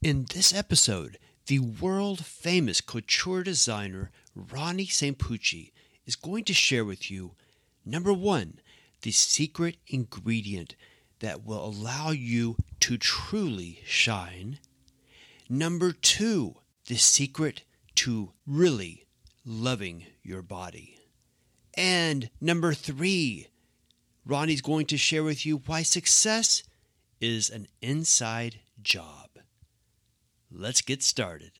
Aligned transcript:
In 0.00 0.26
this 0.32 0.54
episode, 0.54 1.18
the 1.48 1.58
world 1.58 2.24
famous 2.24 2.80
couture 2.80 3.42
designer 3.42 4.12
Rani 4.32 4.86
St. 4.86 5.18
Pucci 5.18 5.72
is 6.06 6.14
going 6.14 6.44
to 6.44 6.54
share 6.54 6.84
with 6.84 7.10
you 7.10 7.32
number 7.84 8.12
one, 8.12 8.60
the 9.02 9.10
secret 9.10 9.76
ingredient 9.88 10.76
that 11.18 11.44
will 11.44 11.64
allow 11.64 12.10
you 12.10 12.54
to 12.78 12.96
truly 12.96 13.80
shine. 13.84 14.60
Number 15.48 15.90
two, 15.90 16.54
the 16.86 16.94
secret 16.94 17.62
to 17.96 18.34
really 18.46 19.04
loving 19.44 20.06
your 20.22 20.42
body. 20.42 20.96
And 21.76 22.30
number 22.40 22.72
three, 22.72 23.48
Rani's 24.24 24.60
going 24.60 24.86
to 24.86 24.96
share 24.96 25.24
with 25.24 25.44
you 25.44 25.60
why 25.66 25.82
success 25.82 26.62
is 27.20 27.50
an 27.50 27.66
inside 27.82 28.60
job. 28.80 29.17
Let's 30.50 30.80
get 30.80 31.02
started. 31.02 31.52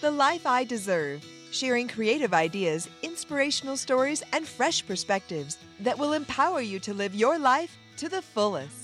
The 0.00 0.10
Life 0.10 0.44
I 0.44 0.64
Deserve, 0.64 1.24
sharing 1.52 1.86
creative 1.86 2.34
ideas, 2.34 2.88
inspirational 3.02 3.76
stories, 3.76 4.24
and 4.32 4.46
fresh 4.46 4.84
perspectives 4.84 5.58
that 5.80 5.96
will 5.96 6.14
empower 6.14 6.60
you 6.60 6.80
to 6.80 6.92
live 6.92 7.14
your 7.14 7.38
life 7.38 7.76
to 7.98 8.08
the 8.08 8.20
fullest. 8.20 8.83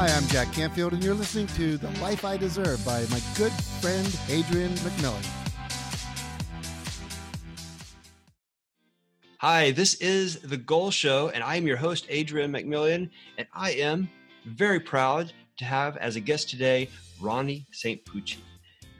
Hi, 0.00 0.08
I'm 0.16 0.26
Jack 0.28 0.50
Canfield, 0.54 0.94
and 0.94 1.04
you're 1.04 1.12
listening 1.12 1.46
to 1.48 1.76
The 1.76 1.90
Life 2.00 2.24
I 2.24 2.38
Deserve 2.38 2.82
by 2.86 3.02
my 3.10 3.20
good 3.36 3.52
friend 3.82 4.18
Adrian 4.30 4.70
McMillan. 4.76 5.26
Hi, 9.40 9.72
this 9.72 9.96
is 9.96 10.40
The 10.40 10.56
Goal 10.56 10.90
Show, 10.90 11.28
and 11.34 11.44
I 11.44 11.56
am 11.56 11.66
your 11.66 11.76
host, 11.76 12.06
Adrian 12.08 12.50
McMillan, 12.50 13.10
and 13.36 13.46
I 13.52 13.72
am 13.72 14.08
very 14.46 14.80
proud 14.80 15.34
to 15.58 15.66
have 15.66 15.98
as 15.98 16.16
a 16.16 16.20
guest 16.20 16.48
today 16.48 16.88
Rani 17.20 17.66
St. 17.70 18.02
Pucci. 18.06 18.38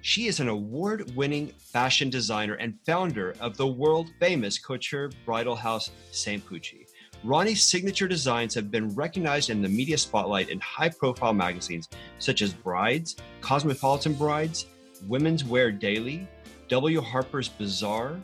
She 0.03 0.27
is 0.27 0.38
an 0.38 0.48
award 0.48 1.16
winning 1.16 1.47
fashion 1.56 2.10
designer 2.10 2.56
and 2.56 2.78
founder 2.84 3.34
of 3.41 3.56
the 3.56 3.66
world 3.66 4.10
famous 4.20 4.58
couture 4.58 5.10
bridal 5.25 5.56
house 5.56 5.92
St. 6.10 6.44
Pucci. 6.44 6.89
Rani's 7.22 7.62
signature 7.62 8.08
designs 8.08 8.54
have 8.54 8.70
been 8.70 8.94
recognized 8.94 9.50
in 9.50 9.60
the 9.60 9.68
media 9.68 9.98
spotlight 9.98 10.48
in 10.48 10.58
high 10.60 10.88
profile 10.88 11.34
magazines 11.34 11.88
such 12.18 12.40
as 12.40 12.54
Brides, 12.54 13.16
Cosmopolitan 13.42 14.14
Brides, 14.14 14.66
Women's 15.06 15.44
Wear 15.44 15.70
Daily, 15.70 16.26
W. 16.68 17.00
Harper's 17.00 17.48
Bazaar, 17.48 18.18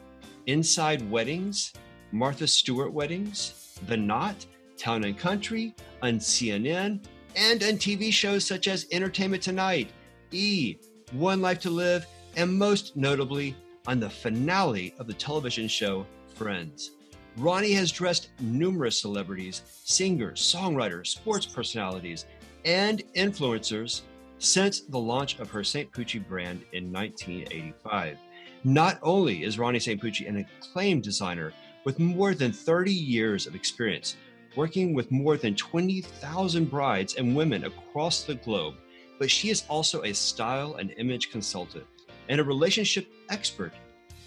Inside 0.47 1.11
Weddings, 1.11 1.75
Martha 2.11 2.47
Stewart 2.47 2.93
Weddings, 2.93 3.79
The 3.87 3.97
Knot, 3.97 4.47
Town 4.79 5.05
and 5.05 5.19
Country, 5.19 5.75
on 6.03 6.19
CNN, 6.19 7.05
and 7.35 7.63
on 7.65 7.73
TV 7.73 8.11
shows 8.11 8.47
such 8.47 8.67
as 8.67 8.87
Entertainment 8.93 9.43
Tonight, 9.43 9.91
E, 10.31 10.77
One 11.13 11.43
Life 11.43 11.61
to 11.61 11.71
Live, 11.71 12.07
and 12.37 12.53
most 12.53 12.97
notably 12.97 13.55
on 13.87 14.01
the 14.01 14.09
finale 14.09 14.95
of 14.99 15.07
the 15.07 15.15
television 15.15 15.69
show 15.69 16.07
Friends. 16.35 16.93
Rani 17.39 17.73
has 17.73 17.93
dressed 17.93 18.31
numerous 18.41 18.99
celebrities, 18.99 19.61
singers, 19.85 20.41
songwriters, 20.41 21.09
sports 21.09 21.45
personalities, 21.45 22.25
and 22.65 23.03
influencers 23.15 24.03
since 24.39 24.81
the 24.81 24.99
launch 24.99 25.39
of 25.39 25.51
her 25.51 25.63
St. 25.63 25.93
Pucci 25.93 26.27
brand 26.27 26.63
in 26.73 26.91
1985. 26.91 28.17
Not 28.65 28.99
only 29.03 29.45
is 29.45 29.59
Rani 29.59 29.79
St. 29.79 30.01
Pucci 30.01 30.27
an 30.27 30.39
acclaimed 30.39 31.03
designer 31.03 31.53
with 31.85 31.99
more 31.99 32.35
than 32.35 32.53
30 32.53 32.91
years 32.93 33.47
of 33.47 33.55
experience, 33.55 34.17
working 34.57 34.95
with 34.95 35.13
more 35.13 35.37
than 35.37 35.55
20,000 35.55 36.71
brides 36.71 37.17
and 37.17 37.37
women 37.37 37.65
across 37.65 38.23
the 38.23 38.37
globe, 38.37 38.77
but 39.19 39.31
she 39.31 39.51
is 39.51 39.65
also 39.69 40.03
a 40.05 40.15
style 40.15 40.77
and 40.77 40.95
image 40.97 41.31
consultant 41.31 41.85
and 42.31 42.41
a 42.41 42.45
relationship 42.45 43.07
expert 43.29 43.75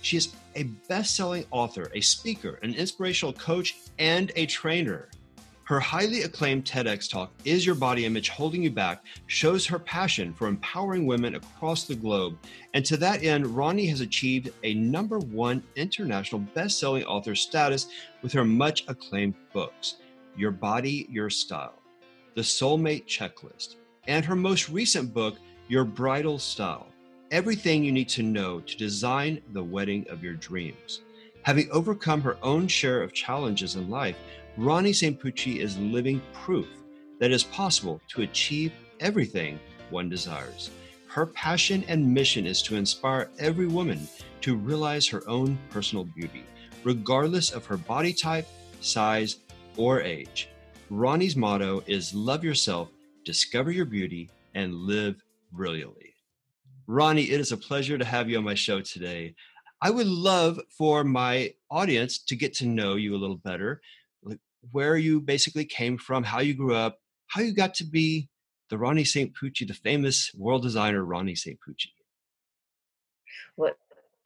she 0.02 0.18
is 0.18 0.34
a 0.56 0.64
best 0.88 1.16
selling 1.16 1.46
author, 1.52 1.92
a 1.94 2.02
speaker, 2.02 2.60
an 2.64 2.74
inspirational 2.74 3.34
coach, 3.34 3.78
and 3.98 4.32
a 4.36 4.46
trainer. 4.46 5.10
Her 5.70 5.80
highly 5.80 6.24
acclaimed 6.24 6.66
TEDx 6.66 7.08
talk, 7.08 7.32
Is 7.46 7.64
Your 7.64 7.76
Body 7.76 8.06
Image 8.06 8.30
Holding 8.30 8.64
You 8.64 8.72
Back? 8.72 9.04
shows 9.28 9.68
her 9.68 9.78
passion 9.78 10.34
for 10.34 10.48
empowering 10.48 11.06
women 11.06 11.36
across 11.36 11.84
the 11.84 11.94
globe. 11.94 12.40
And 12.74 12.84
to 12.86 12.98
that 12.98 13.24
end, 13.24 13.46
Rani 13.46 13.86
has 13.86 14.02
achieved 14.02 14.50
a 14.64 14.74
number 14.74 15.20
one 15.20 15.62
international 15.76 16.42
best 16.42 16.80
selling 16.80 17.04
author 17.04 17.36
status 17.36 17.88
with 18.24 18.34
her 18.34 18.44
much 18.44 18.86
acclaimed 18.88 19.36
books, 19.54 19.98
Your 20.36 20.50
Body, 20.50 21.08
Your 21.08 21.30
Style, 21.30 21.80
The 22.34 22.42
Soulmate 22.42 23.06
Checklist, 23.06 23.76
and 24.08 24.26
her 24.26 24.36
most 24.36 24.70
recent 24.70 25.14
book, 25.14 25.38
Your 25.68 25.84
Bridal 25.84 26.40
Style 26.40 26.88
everything 27.32 27.84
you 27.84 27.92
need 27.92 28.10
to 28.10 28.24
know 28.24 28.60
to 28.60 28.78
design 28.78 29.42
the 29.54 29.64
wedding 29.64 30.06
of 30.10 30.24
your 30.24 30.34
dreams. 30.34 31.02
Having 31.44 31.70
overcome 31.72 32.22
her 32.22 32.38
own 32.44 32.68
share 32.68 33.02
of 33.02 33.14
challenges 33.14 33.76
in 33.76 33.90
life, 33.90 34.16
Rani 34.58 34.94
St. 34.94 35.20
Pucci 35.20 35.60
is 35.60 35.78
living 35.78 36.22
proof 36.34 36.68
that 37.20 37.32
it 37.32 37.34
is 37.34 37.44
possible 37.44 38.02
to 38.10 38.24
achieve 38.24 38.74
everything 39.00 39.60
one 39.90 40.10
desires. 40.10 40.72
Her 41.08 41.26
passion 41.26 41.84
and 41.88 42.14
mission 42.14 42.46
is 42.46 42.62
to 42.64 42.76
inspire 42.76 43.30
every 43.40 43.68
woman 43.68 44.08
to 44.42 44.56
realize 44.56 45.08
her 45.08 45.28
own 45.28 45.58
personal 45.70 46.06
beauty, 46.06 46.44
regardless 46.84 47.52
of 47.52 47.66
her 47.66 47.78
body 47.78 48.14
type, 48.14 48.48
size, 48.82 49.38
or 49.78 50.02
age. 50.02 50.50
Rani's 50.90 51.36
motto 51.36 51.84
is 51.88 52.14
love 52.14 52.44
yourself, 52.44 52.90
discover 53.26 53.72
your 53.72 53.86
beauty, 53.86 54.30
and 54.56 54.74
live 54.74 55.22
brilliantly. 55.52 56.09
Rani, 56.90 57.22
it 57.22 57.40
is 57.40 57.52
a 57.52 57.58
pleasure 57.58 58.00
to 58.00 58.04
have 58.04 58.32
you 58.32 58.40
on 58.40 58.44
my 58.44 58.56
show 58.56 58.82
today. 58.82 59.36
I 59.80 59.92
would 59.92 60.08
love 60.08 60.60
for 60.76 61.04
my 61.04 61.54
audience 61.70 62.18
to 62.24 62.36
get 62.36 62.56
to 62.56 62.66
know 62.66 62.96
you 62.96 63.16
a 63.16 63.22
little 63.22 63.36
better, 63.36 63.80
where 64.72 64.98
you 64.98 65.22
basically 65.22 65.66
came 65.66 66.00
from, 66.00 66.24
how 66.24 66.40
you 66.40 66.56
grew 66.56 66.74
up, 66.74 66.98
how 67.28 67.42
you 67.42 67.54
got 67.54 67.76
to 67.76 67.84
be 67.84 68.28
the 68.72 68.78
Rani 68.80 69.04
St. 69.04 69.32
Pucci, 69.36 69.68
the 69.68 69.76
famous 69.76 70.32
world 70.34 70.64
designer 70.64 71.06
Rani 71.06 71.36
St. 71.36 71.60
Pucci. 71.60 71.92
Well, 73.56 73.74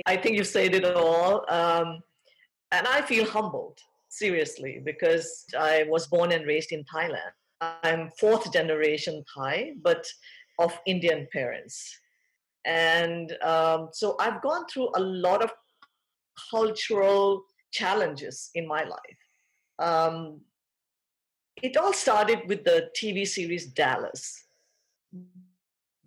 I 0.05 0.15
think 0.15 0.37
you've 0.37 0.47
said 0.47 0.73
it 0.73 0.85
all. 0.85 1.45
Um, 1.49 2.01
and 2.71 2.87
I 2.87 3.01
feel 3.01 3.25
humbled, 3.25 3.79
seriously, 4.07 4.81
because 4.85 5.45
I 5.59 5.83
was 5.89 6.07
born 6.07 6.31
and 6.31 6.47
raised 6.47 6.71
in 6.71 6.85
Thailand. 6.85 7.33
I'm 7.59 8.09
fourth 8.17 8.53
generation 8.53 9.25
Thai, 9.35 9.73
but 9.81 10.07
of 10.59 10.79
Indian 10.85 11.27
parents 11.33 11.99
and 12.65 13.35
um, 13.41 13.89
so 13.91 14.15
I've 14.19 14.41
gone 14.41 14.65
through 14.67 14.89
a 14.95 14.99
lot 14.99 15.43
of 15.43 15.51
cultural 16.49 17.43
challenges 17.71 18.49
in 18.55 18.67
my 18.67 18.83
life. 18.83 19.19
Um, 19.79 20.41
it 21.61 21.77
all 21.77 21.93
started 21.93 22.41
with 22.47 22.63
the 22.63 22.89
TV 22.99 23.27
series 23.27 23.65
Dallas. 23.67 24.45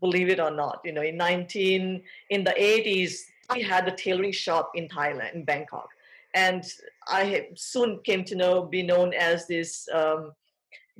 Believe 0.00 0.28
it 0.28 0.41
or 0.41 0.50
not, 0.50 0.81
you 0.84 0.93
know, 0.93 1.03
in 1.03 1.17
19 1.17 2.03
in 2.31 2.44
the 2.44 2.50
80s, 2.50 3.21
I 3.49 3.61
had 3.61 3.88
a 3.88 3.93
tailoring 3.93 4.33
shop 4.33 4.73
in 4.75 4.88
Thailand, 4.88 5.34
in 5.34 5.44
Bangkok, 5.44 5.88
and 6.34 6.65
I 7.09 7.49
soon 7.55 8.00
came 8.05 8.25
to 8.25 8.34
know, 8.34 8.65
be 8.65 8.83
known 8.83 9.15
as 9.15 9.47
this 9.47 9.88
um, 9.94 10.33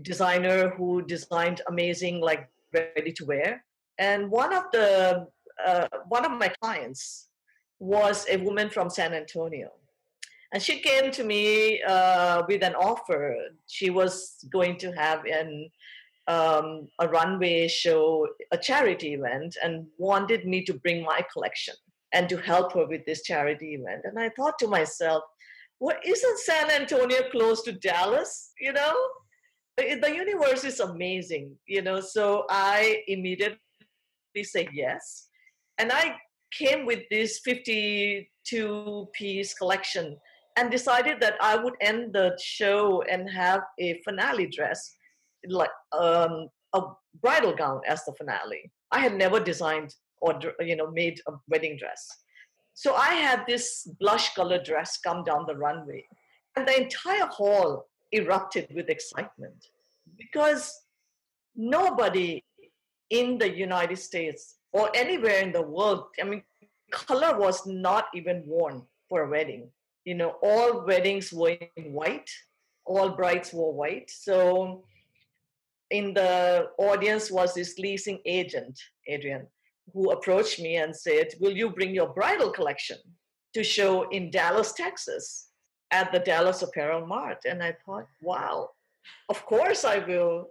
designer 0.03 0.71
who 0.71 1.03
designed 1.03 1.61
amazing, 1.69 2.21
like 2.21 2.49
ready 2.73 3.13
to 3.13 3.25
wear. 3.25 3.65
And 3.99 4.31
one 4.31 4.53
of 4.53 4.65
the 4.73 5.27
uh, 5.65 5.89
one 6.09 6.25
of 6.25 6.33
my 6.33 6.49
clients 6.61 7.29
was 7.79 8.27
a 8.31 8.37
woman 8.39 8.71
from 8.71 8.91
San 8.91 9.13
Antonio. 9.13 9.71
And 10.53 10.63
she 10.63 10.81
came 10.81 11.11
to 11.11 11.25
me 11.25 11.83
uh, 11.83 12.43
with 12.49 12.63
an 12.63 12.75
offer. 12.75 13.37
She 13.67 13.91
was 13.91 14.45
going 14.51 14.79
to 14.79 14.93
have 14.93 15.25
an 15.25 15.71
um, 16.29 16.89
a 16.99 17.07
runway 17.07 17.69
show, 17.69 18.27
a 18.51 18.59
charity 18.59 19.15
event, 19.15 19.57
and 19.63 19.87
wanted 19.97 20.45
me 20.45 20.65
to 20.65 20.75
bring 20.75 21.05
my 21.05 21.25
collection 21.33 21.75
and 22.13 22.29
to 22.29 22.37
help 22.37 22.73
her 22.73 22.87
with 22.87 23.05
this 23.07 23.23
charity 23.23 23.75
event. 23.75 24.03
And 24.05 24.19
I 24.19 24.31
thought 24.31 24.59
to 24.59 24.67
myself, 24.67 25.23
well, 25.79 25.97
isn't 26.05 26.39
San 26.41 26.71
Antonio 26.71 27.29
close 27.31 27.63
to 27.63 27.73
Dallas? 27.73 28.53
You 28.61 28.73
know, 28.73 28.97
the 29.77 30.13
universe 30.13 30.65
is 30.65 30.81
amazing, 30.81 31.55
you 31.67 31.83
know. 31.83 32.01
So 32.01 32.47
I 32.49 33.03
immediately 33.07 33.59
said 34.43 34.69
yes 34.73 35.29
and 35.79 35.93
I 35.93 36.17
came 36.53 36.87
with 36.87 37.01
this 37.11 37.41
52 37.41 39.09
piece 39.13 39.55
collection 39.55 40.17
and 40.57 40.71
decided 40.71 41.21
that 41.21 41.35
I 41.41 41.57
would 41.57 41.75
end 41.81 42.15
the 42.15 42.37
show 42.43 43.03
and 43.03 43.29
have 43.31 43.61
a 43.79 44.01
finale 44.05 44.47
dress, 44.47 44.91
like 45.49 45.71
um, 45.93 46.49
a 46.75 46.83
bridal 47.21 47.55
gown 47.55 47.81
as 47.87 48.05
the 48.05 48.15
finale. 48.15 48.71
I 48.91 49.01
had 49.01 49.17
never 49.17 49.39
designed 49.39 49.95
or 50.23 50.39
you 50.61 50.77
know 50.77 50.91
made 50.91 51.21
a 51.29 51.33
wedding 51.49 51.77
dress. 51.77 52.07
So 52.73 52.95
I 52.95 53.15
had 53.15 53.45
this 53.47 53.89
blush 54.01 54.35
colored 54.35 54.65
dress 54.65 54.99
come 54.99 55.25
down 55.25 55.45
the 55.47 55.57
runway, 55.57 56.05
and 56.57 56.67
the 56.67 56.81
entire 56.81 57.27
hall 57.27 57.87
erupted 58.13 58.69
with 58.75 58.89
excitement 58.89 59.67
because 60.17 60.73
nobody 61.55 62.43
in 63.11 63.39
the 63.39 63.51
United 63.51 63.99
States 63.99 64.57
or 64.73 64.91
anywhere 64.95 65.41
in 65.41 65.53
the 65.53 65.63
world, 65.63 66.07
I 66.21 66.25
mean, 66.25 66.43
color 66.91 67.39
was 67.39 67.67
not 67.67 68.07
even 68.15 68.43
worn 68.47 68.83
for 69.09 69.25
a 69.25 69.31
wedding. 69.31 69.71
You 70.05 70.15
know, 70.15 70.37
all 70.43 70.87
weddings 70.87 71.33
were 71.33 71.57
in 71.77 71.93
white, 71.93 72.31
all 72.85 73.11
brides 73.11 73.53
wore 73.53 73.73
white. 73.73 74.11
So 74.11 74.85
in 75.91 76.15
the 76.15 76.69
audience 76.79 77.31
was 77.31 77.55
this 77.55 77.79
leasing 77.79 78.21
agent, 78.25 78.79
Adrian, 79.09 79.47
who 79.93 80.11
approached 80.11 80.61
me 80.61 80.77
and 80.77 80.95
said, 80.95 81.29
Will 81.41 81.53
you 81.53 81.71
bring 81.71 81.95
your 81.95 82.09
bridal 82.09 82.51
collection 82.51 82.99
to 83.55 83.63
show 83.63 84.09
in 84.11 84.31
Dallas, 84.31 84.73
Texas 84.73 85.49
at 85.91 86.13
the 86.13 86.19
Dallas 86.19 86.63
Apparel 86.63 87.07
Mart? 87.07 87.39
And 87.47 87.63
I 87.63 87.77
thought, 87.85 88.07
wow, 88.23 88.71
of 89.29 89.45
course 89.47 89.85
I 89.85 89.99
will. 89.99 90.51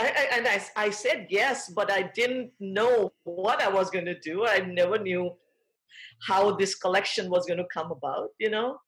I, 0.00 0.06
I, 0.06 0.36
and 0.36 0.48
I, 0.48 0.62
I 0.76 0.90
said 0.90 1.28
yes, 1.30 1.68
but 1.68 1.90
I 1.90 2.10
didn't 2.14 2.50
know 2.58 3.12
what 3.24 3.62
I 3.62 3.68
was 3.68 3.90
going 3.90 4.06
to 4.06 4.18
do. 4.20 4.46
I 4.46 4.58
never 4.58 4.98
knew 4.98 5.32
how 6.26 6.56
this 6.56 6.74
collection 6.74 7.30
was 7.30 7.46
going 7.46 7.58
to 7.58 7.66
come 7.72 7.90
about, 7.92 8.30
you 8.38 8.50
know. 8.50 8.78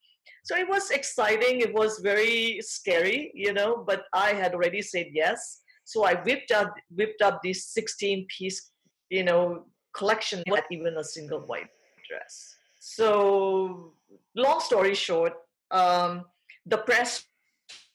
So 0.43 0.55
it 0.55 0.67
was 0.67 0.91
exciting. 0.91 1.61
It 1.61 1.73
was 1.73 1.99
very 1.99 2.59
scary, 2.61 3.31
you 3.33 3.53
know, 3.53 3.83
but 3.85 4.03
I 4.13 4.31
had 4.31 4.53
already 4.53 4.81
said 4.81 5.07
yes. 5.11 5.61
So 5.83 6.03
I 6.03 6.15
whipped 6.15 6.51
up 6.51 6.73
whipped 6.89 7.21
up 7.21 7.41
this 7.43 7.67
16 7.67 8.27
piece, 8.37 8.71
you 9.09 9.23
know, 9.23 9.65
collection 9.93 10.43
without 10.49 10.65
even 10.71 10.97
a 10.97 11.03
single 11.03 11.39
white 11.39 11.69
dress. 12.09 12.55
So 12.79 13.93
long 14.35 14.59
story 14.59 14.95
short, 14.95 15.33
um, 15.71 16.25
the 16.65 16.77
press 16.77 17.23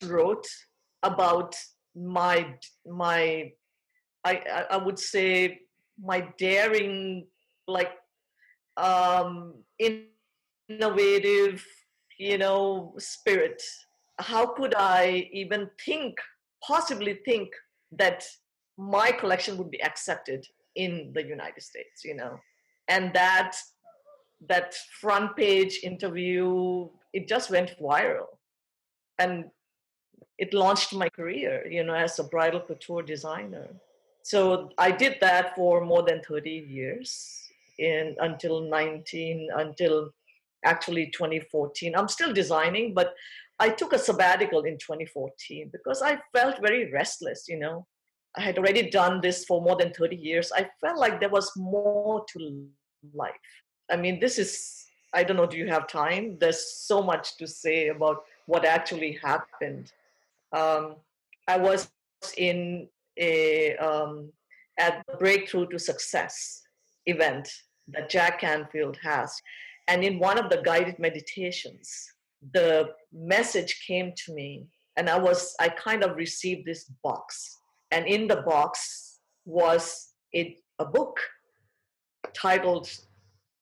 wrote 0.03 0.47
about 1.03 1.55
my 1.94 2.55
my 2.87 3.53
I, 4.25 4.65
I 4.71 4.77
would 4.77 4.99
say 4.99 5.61
my 6.03 6.29
daring 6.39 7.27
like 7.67 7.93
um 8.77 9.55
innovative 10.69 11.65
you 12.19 12.39
know 12.39 12.94
spirit. 12.99 13.62
How 14.19 14.47
could 14.47 14.75
i 14.77 15.29
even 15.33 15.69
think 15.85 16.15
possibly 16.67 17.15
think 17.25 17.50
that 17.93 18.25
my 18.79 19.11
collection 19.11 19.56
would 19.59 19.71
be 19.71 19.83
accepted 19.83 20.47
in 20.77 21.11
the 21.15 21.25
united 21.25 21.62
states 21.62 22.05
you 22.05 22.15
know? 22.15 22.39
And 22.89 23.12
that 23.15 23.56
that 24.49 24.75
front 25.00 25.37
page 25.37 25.81
interview 25.83 26.89
it 27.12 27.29
just 27.29 27.50
went 27.50 27.77
viral. 27.79 28.27
And 29.19 29.44
it 30.38 30.55
launched 30.55 30.94
my 30.94 31.08
career, 31.08 31.67
you 31.69 31.84
know, 31.84 31.94
as 31.94 32.19
a 32.19 32.25
bridal 32.25 32.61
couture 32.61 33.02
designer. 33.02 33.69
So 34.23 34.70
I 34.79 34.90
did 34.90 35.17
that 35.20 35.55
for 35.56 35.84
more 35.84 36.02
than 36.02 36.23
30 36.23 36.50
years 36.50 37.49
in 37.79 38.17
until 38.20 38.61
19 38.61 39.49
until 39.56 40.11
actually 40.64 41.06
2014. 41.11 41.94
I'm 41.94 42.08
still 42.08 42.32
designing, 42.32 42.94
but 42.94 43.14
I 43.58 43.69
took 43.69 43.93
a 43.93 43.99
sabbatical 43.99 44.62
in 44.62 44.79
2014 44.79 45.70
because 45.73 46.02
I 46.02 46.20
felt 46.32 46.61
very 46.61 46.90
restless, 46.90 47.46
you 47.49 47.58
know. 47.58 47.87
I 48.37 48.40
had 48.40 48.58
already 48.58 48.88
done 48.90 49.20
this 49.20 49.44
for 49.44 49.61
more 49.61 49.76
than 49.76 49.93
30 49.93 50.17
years. 50.17 50.52
I 50.56 50.69
felt 50.81 50.99
like 50.99 51.20
there 51.20 51.29
was 51.29 51.52
more 51.56 52.25
to 52.32 52.67
life. 53.12 53.34
I 53.90 53.96
mean, 53.96 54.20
this 54.20 54.38
is, 54.38 54.87
I 55.12 55.23
don't 55.23 55.37
know, 55.37 55.46
do 55.46 55.58
you 55.58 55.69
have 55.69 55.87
time? 55.87 56.38
There's 56.40 56.64
so 56.64 57.02
much 57.02 57.37
to 57.37 57.46
say 57.46 57.88
about 57.88 58.25
what 58.46 58.64
actually 58.64 59.19
happened 59.23 59.93
um, 60.53 60.97
I 61.49 61.57
was 61.59 61.91
in 62.37 62.89
a 63.19 63.77
um, 63.77 64.33
at 64.79 65.03
the 65.07 65.17
Breakthrough 65.17 65.67
to 65.69 65.79
Success 65.79 66.63
event 67.07 67.49
that 67.89 68.11
Jack 68.11 68.41
Canfield 68.41 68.97
has, 69.03 69.35
and 69.89 70.05
in 70.05 70.19
one 70.19 70.39
of 70.39 70.51
the 70.51 70.63
guided 70.63 70.99
meditations, 70.99 71.89
the 72.53 72.91
message 73.13 73.85
came 73.87 74.13
to 74.25 74.35
me, 74.35 74.67
and 74.97 75.09
I 75.09 75.19
was 75.19 75.55
I 75.61 75.69
kind 75.69 76.05
of 76.05 76.17
received 76.17 76.67
this 76.67 76.85
box, 77.03 77.59
and 77.91 78.07
in 78.07 78.29
the 78.29 78.43
box 78.43 79.19
was 79.45 80.13
it 80.33 80.61
a 80.79 80.85
book 80.85 81.19
titled 82.35 82.89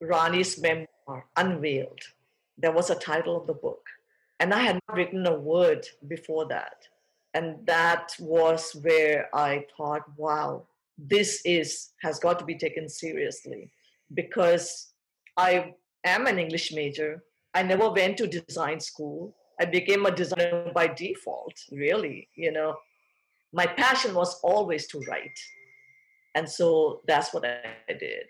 Rani's 0.01 0.61
Memoir 0.61 1.27
Unveiled. 1.37 2.01
There 2.59 2.73
was 2.73 2.91
a 2.91 2.95
title 2.95 3.37
of 3.41 3.47
the 3.47 3.55
book 3.55 3.83
and 4.41 4.55
I 4.55 4.61
had 4.61 4.81
not 4.89 4.97
written 4.97 5.27
a 5.27 5.35
word 5.35 5.87
before 6.09 6.47
that. 6.49 6.89
And 7.35 7.65
that 7.67 8.17
was 8.19 8.75
where 8.83 9.29
I 9.35 9.67
thought, 9.77 10.03
wow, 10.17 10.67
this 10.99 11.43
is 11.45 11.93
has 12.03 12.19
got 12.19 12.39
to 12.41 12.45
be 12.45 12.57
taken 12.57 12.89
seriously 12.89 13.71
because 14.15 14.93
I 15.37 15.75
am 16.05 16.27
an 16.27 16.39
English 16.39 16.73
major. 16.73 17.23
I 17.55 17.63
never 17.63 17.91
went 17.91 18.17
to 18.19 18.27
design 18.27 18.81
school. 18.81 19.37
I 19.61 19.67
became 19.67 20.07
a 20.07 20.11
designer 20.11 20.73
by 20.75 20.87
default, 20.89 21.55
really, 21.71 22.29
you 22.35 22.51
know. 22.51 22.77
My 23.53 23.67
passion 23.67 24.15
was 24.15 24.41
always 24.43 24.87
to 24.89 25.01
write. 25.01 25.39
And 26.35 26.49
so 26.49 27.03
that's 27.07 27.35
what 27.35 27.45
I 27.45 27.93
did. 27.93 28.27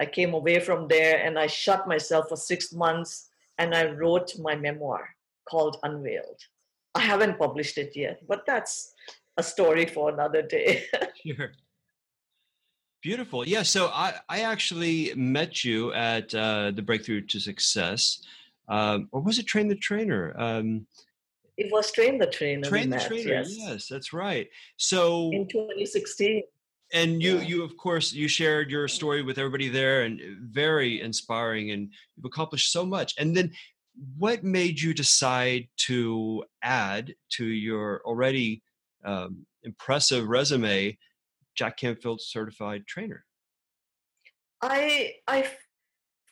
I 0.00 0.06
came 0.06 0.32
away 0.34 0.60
from 0.60 0.88
there 0.88 1.24
and 1.24 1.38
I 1.38 1.46
shut 1.46 1.86
myself 1.86 2.28
for 2.28 2.36
six 2.36 2.72
months 2.72 3.28
and 3.58 3.74
I 3.74 3.90
wrote 3.90 4.38
my 4.38 4.54
memoir 4.54 5.15
called 5.48 5.78
Unveiled. 5.82 6.40
I 6.94 7.00
haven't 7.00 7.38
published 7.38 7.78
it 7.78 7.92
yet, 7.94 8.20
but 8.26 8.44
that's 8.46 8.94
a 9.36 9.42
story 9.42 9.86
for 9.86 10.10
another 10.10 10.42
day. 10.42 10.84
sure. 11.26 11.52
Beautiful. 13.02 13.46
Yeah. 13.46 13.62
So 13.62 13.88
I, 13.88 14.14
I 14.28 14.40
actually 14.40 15.12
met 15.14 15.64
you 15.64 15.92
at 15.92 16.34
uh, 16.34 16.72
the 16.74 16.82
Breakthrough 16.82 17.20
to 17.22 17.38
Success, 17.38 18.22
um, 18.68 19.08
or 19.12 19.20
was 19.20 19.38
it 19.38 19.46
Train 19.46 19.68
the 19.68 19.76
Trainer? 19.76 20.34
Um, 20.36 20.86
it 21.56 21.72
was 21.72 21.90
Train 21.92 22.18
the 22.18 22.26
Trainer. 22.26 22.68
Train 22.68 22.90
the 22.90 22.96
met, 22.96 23.06
Trainer. 23.06 23.32
Yes. 23.32 23.56
yes, 23.56 23.88
that's 23.88 24.12
right. 24.12 24.48
So 24.76 25.30
in 25.32 25.46
2016. 25.48 26.42
And 26.92 27.20
you, 27.20 27.38
yeah. 27.38 27.42
you 27.42 27.64
of 27.64 27.76
course, 27.76 28.12
you 28.12 28.28
shared 28.28 28.70
your 28.70 28.86
story 28.88 29.22
with 29.22 29.38
everybody 29.38 29.68
there, 29.68 30.02
and 30.02 30.20
very 30.40 31.00
inspiring. 31.00 31.70
And 31.70 31.90
you've 32.16 32.26
accomplished 32.26 32.72
so 32.72 32.84
much. 32.86 33.14
And 33.18 33.36
then 33.36 33.52
what 34.18 34.44
made 34.44 34.80
you 34.80 34.94
decide 34.94 35.68
to 35.76 36.44
add 36.62 37.14
to 37.30 37.46
your 37.46 38.02
already 38.04 38.62
um, 39.04 39.46
impressive 39.62 40.28
resume 40.28 40.96
jack 41.54 41.78
canfield 41.78 42.20
certified 42.20 42.86
trainer? 42.86 43.24
I 44.62 45.14
i 45.28 45.48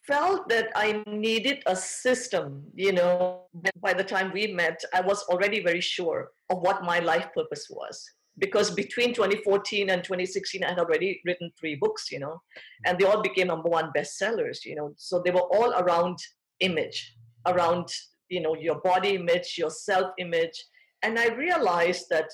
felt 0.06 0.48
that 0.48 0.68
i 0.74 1.02
needed 1.06 1.62
a 1.64 1.74
system 1.74 2.62
you 2.74 2.92
know 2.92 3.44
by 3.80 3.94
the 3.94 4.04
time 4.04 4.30
we 4.34 4.46
met 4.46 4.78
i 4.92 5.00
was 5.00 5.22
already 5.30 5.62
very 5.62 5.80
sure 5.80 6.28
of 6.50 6.58
what 6.58 6.84
my 6.84 6.98
life 6.98 7.28
purpose 7.34 7.68
was. 7.70 8.04
Because 8.36 8.70
between 8.72 9.14
2014 9.14 9.90
and 9.90 10.02
2016 10.02 10.64
i 10.64 10.70
had 10.70 10.78
already 10.78 11.20
written 11.24 11.50
three 11.58 11.76
books 11.76 12.10
you 12.10 12.18
know 12.18 12.42
and 12.84 12.98
they 12.98 13.06
all 13.06 13.22
became 13.22 13.46
number 13.46 13.68
one 13.68 13.90
bestsellers 13.96 14.64
you 14.64 14.74
know 14.74 14.92
so 14.96 15.22
they 15.24 15.30
were 15.30 15.48
all 15.56 15.72
around 15.74 16.18
image 16.60 17.14
around 17.46 17.88
you 18.28 18.40
know 18.40 18.54
your 18.54 18.80
body 18.80 19.14
image 19.14 19.56
your 19.58 19.70
self 19.70 20.12
image 20.18 20.64
and 21.02 21.18
i 21.18 21.28
realized 21.28 22.06
that 22.10 22.30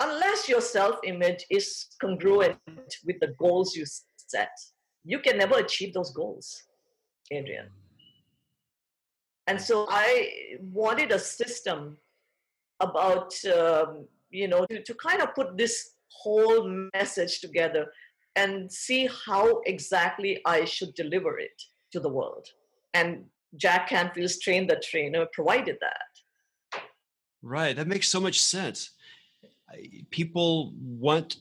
unless 0.00 0.48
your 0.48 0.60
self 0.60 0.96
image 1.04 1.44
is 1.50 1.86
congruent 2.00 2.58
with 3.04 3.18
the 3.20 3.34
goals 3.38 3.74
you 3.74 3.84
set 4.16 4.50
you 5.04 5.18
can 5.18 5.38
never 5.38 5.58
achieve 5.58 5.94
those 5.94 6.12
goals 6.12 6.62
adrian. 7.30 7.68
And 9.48 9.60
so 9.60 9.86
i 9.88 10.56
wanted 10.60 11.12
a 11.12 11.18
system 11.18 11.96
about 12.80 13.32
um, 13.46 14.06
you 14.30 14.48
know 14.48 14.66
to, 14.66 14.82
to 14.82 14.94
kind 14.94 15.22
of 15.22 15.34
put 15.34 15.56
this 15.56 15.92
whole 16.08 16.88
message 16.94 17.40
together 17.40 17.86
and 18.34 18.70
see 18.70 19.08
how 19.26 19.60
exactly 19.66 20.40
i 20.44 20.64
should 20.64 20.92
deliver 20.94 21.38
it 21.38 21.62
to 21.92 22.00
the 22.00 22.08
world. 22.08 22.46
And 22.94 23.24
Jack 23.56 23.88
Canfield's 23.88 24.38
Train 24.38 24.66
the 24.66 24.76
Trainer 24.76 25.26
provided 25.32 25.76
that. 25.80 26.80
Right. 27.42 27.76
That 27.76 27.86
makes 27.86 28.08
so 28.08 28.20
much 28.20 28.40
sense. 28.40 28.90
People 30.10 30.72
want 30.80 31.36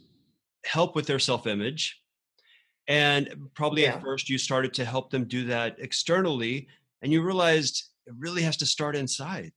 help 0.65 0.95
with 0.95 1.07
their 1.07 1.19
self 1.19 1.47
image. 1.47 2.01
And 2.87 3.49
probably 3.55 3.83
yeah. 3.83 3.95
at 3.95 4.01
first 4.01 4.29
you 4.29 4.37
started 4.37 4.73
to 4.75 4.85
help 4.85 5.09
them 5.09 5.25
do 5.25 5.45
that 5.45 5.77
externally, 5.79 6.67
and 7.01 7.11
you 7.11 7.23
realized 7.23 7.83
it 8.05 8.13
really 8.17 8.43
has 8.43 8.57
to 8.57 8.65
start 8.65 8.95
inside. 8.95 9.51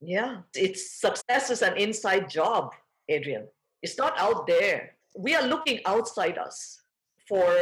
Yeah, 0.00 0.38
it's 0.54 0.98
success 0.98 1.50
is 1.50 1.62
an 1.62 1.76
inside 1.76 2.30
job, 2.30 2.72
Adrian. 3.08 3.48
It's 3.82 3.98
not 3.98 4.18
out 4.18 4.46
there. 4.46 4.96
We 5.16 5.34
are 5.34 5.46
looking 5.46 5.80
outside 5.84 6.38
us 6.38 6.80
for 7.28 7.52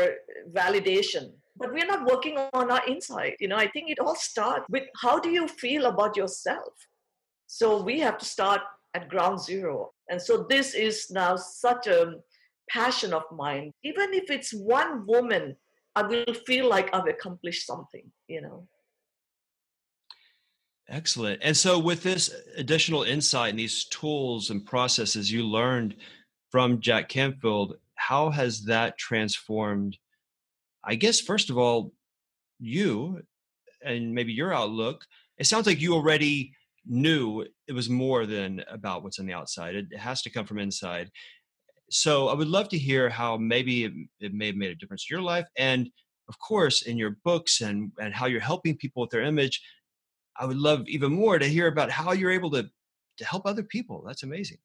validation, 0.53 1.33
but 1.59 1.73
we're 1.73 1.87
not 1.87 2.05
working 2.05 2.39
on 2.53 2.71
our 2.71 2.87
inside. 2.87 3.35
You 3.41 3.49
know, 3.49 3.57
I 3.57 3.69
think 3.69 3.91
it 3.91 3.99
all 3.99 4.15
starts 4.15 4.67
with 4.69 4.85
how 5.01 5.19
do 5.19 5.31
you 5.31 5.49
feel 5.49 5.87
about 5.87 6.17
yourself? 6.17 6.73
So 7.47 7.83
we 7.83 8.01
have 8.01 8.19
to 8.19 8.25
start 8.25 8.61
at 8.95 9.09
ground 9.09 9.41
zero. 9.41 9.93
And 10.11 10.21
so 10.21 10.47
this 10.49 10.75
is 10.75 11.11
now 11.11 11.37
such 11.37 11.87
a 11.87 12.15
passion 12.69 13.13
of 13.13 13.23
mine. 13.33 13.73
Even 13.85 14.13
if 14.13 14.31
it's 14.31 14.53
one 14.53 15.07
woman, 15.07 15.57
I 15.95 16.03
will 16.03 16.35
feel 16.47 16.69
like 16.69 16.95
I've 16.95 17.07
accomplished 17.07 17.67
something, 17.67 18.11
you 18.29 18.43
know. 18.43 18.69
Excellent. 20.89 21.41
And 21.43 21.57
so, 21.57 21.81
with 21.81 22.05
this 22.05 22.33
additional 22.57 23.03
insight 23.03 23.51
and 23.51 23.59
these 23.59 23.87
tools 23.87 24.51
and 24.51 24.65
processes 24.65 25.33
you 25.33 25.43
learned 25.43 25.97
from 26.53 26.81
Jack 26.81 27.09
Canfield, 27.09 27.77
how 27.97 28.31
has 28.31 28.63
that 28.65 28.97
transformed? 28.97 29.99
I 30.87 30.95
guess, 30.95 31.21
first 31.21 31.51
of 31.51 31.59
all, 31.59 31.93
you 32.59 33.21
and 33.85 34.15
maybe 34.15 34.33
your 34.33 34.55
outlook. 34.55 35.05
It 35.39 35.47
sounds 35.47 35.67
like 35.67 35.81
you 35.81 35.95
already 35.95 36.53
knew 36.87 37.45
it 37.67 37.73
was 37.73 37.91
more 37.91 38.27
than 38.27 38.65
about 38.71 39.03
what's 39.03 39.19
on 39.19 39.27
the 39.27 39.35
outside, 39.35 39.75
it 39.75 39.99
has 39.99 40.23
to 40.23 40.31
come 40.31 40.47
from 40.47 40.59
inside. 40.59 41.11
So, 41.91 42.29
I 42.29 42.35
would 42.35 42.49
love 42.49 42.69
to 42.71 42.79
hear 42.79 43.09
how 43.11 43.37
maybe 43.37 43.85
it, 43.85 43.93
it 44.21 44.35
may 44.35 44.47
have 44.47 44.57
made 44.57 44.71
a 44.71 44.75
difference 44.75 45.07
in 45.09 45.15
your 45.15 45.23
life. 45.23 45.47
And 45.57 45.91
of 46.29 46.39
course, 46.39 46.83
in 46.83 46.97
your 46.97 47.17
books 47.25 47.61
and, 47.61 47.93
and 48.01 48.13
how 48.13 48.27
you're 48.27 48.41
helping 48.41 48.77
people 48.77 49.03
with 49.03 49.11
their 49.11 49.23
image 49.23 49.61
I 50.39 50.47
would 50.47 50.59
love 50.59 50.85
even 50.87 51.13
more 51.13 51.39
to 51.39 51.47
hear 51.47 51.67
about 51.67 51.91
how 51.91 52.13
you're 52.13 52.31
able 52.31 52.51
to 52.53 52.69
to 53.19 53.25
help 53.25 53.47
other 53.47 53.63
people. 53.63 54.05
That's 54.07 54.25
amazing. 54.25 54.59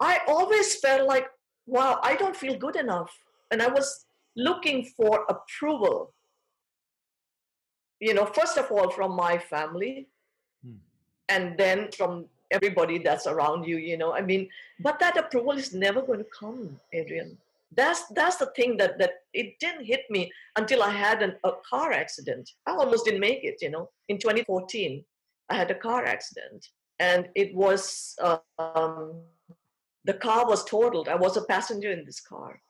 I 0.00 0.20
always 0.28 0.78
felt 0.80 1.08
like, 1.08 1.26
wow, 1.66 1.98
I 2.02 2.14
don't 2.14 2.36
feel 2.36 2.58
good 2.58 2.76
enough. 2.76 3.10
And 3.50 3.62
I 3.62 3.68
was 3.68 4.04
looking 4.36 4.84
for 4.84 5.24
approval. 5.28 6.14
You 8.00 8.14
know, 8.14 8.26
first 8.26 8.58
of 8.58 8.70
all, 8.70 8.90
from 8.90 9.14
my 9.14 9.38
family, 9.38 10.08
hmm. 10.64 10.76
and 11.28 11.56
then 11.56 11.90
from 11.96 12.26
everybody 12.50 12.98
that's 12.98 13.26
around 13.26 13.64
you, 13.64 13.78
you 13.78 13.96
know. 13.96 14.12
I 14.12 14.22
mean, 14.22 14.48
but 14.80 14.98
that 14.98 15.16
approval 15.16 15.52
is 15.52 15.72
never 15.72 16.02
going 16.02 16.18
to 16.18 16.26
come, 16.38 16.80
Adrian 16.92 17.38
that's 17.74 18.06
that's 18.08 18.36
the 18.36 18.46
thing 18.56 18.76
that 18.76 18.98
that 18.98 19.22
it 19.32 19.58
didn't 19.58 19.84
hit 19.84 20.02
me 20.10 20.30
until 20.56 20.82
I 20.82 20.90
had 20.90 21.22
an, 21.22 21.36
a 21.44 21.52
car 21.68 21.92
accident. 21.92 22.50
I 22.66 22.72
almost 22.72 23.04
didn't 23.04 23.20
make 23.20 23.44
it. 23.44 23.58
You 23.60 23.70
know, 23.70 23.90
in 24.08 24.18
2014, 24.18 25.04
I 25.48 25.54
had 25.54 25.70
a 25.70 25.74
car 25.74 26.04
accident, 26.04 26.68
and 26.98 27.28
it 27.34 27.54
was 27.54 28.16
um, 28.58 29.22
the 30.04 30.14
car 30.14 30.46
was 30.46 30.64
totaled. 30.64 31.08
I 31.08 31.14
was 31.14 31.36
a 31.36 31.44
passenger 31.44 31.90
in 31.90 32.04
this 32.04 32.20
car. 32.20 32.60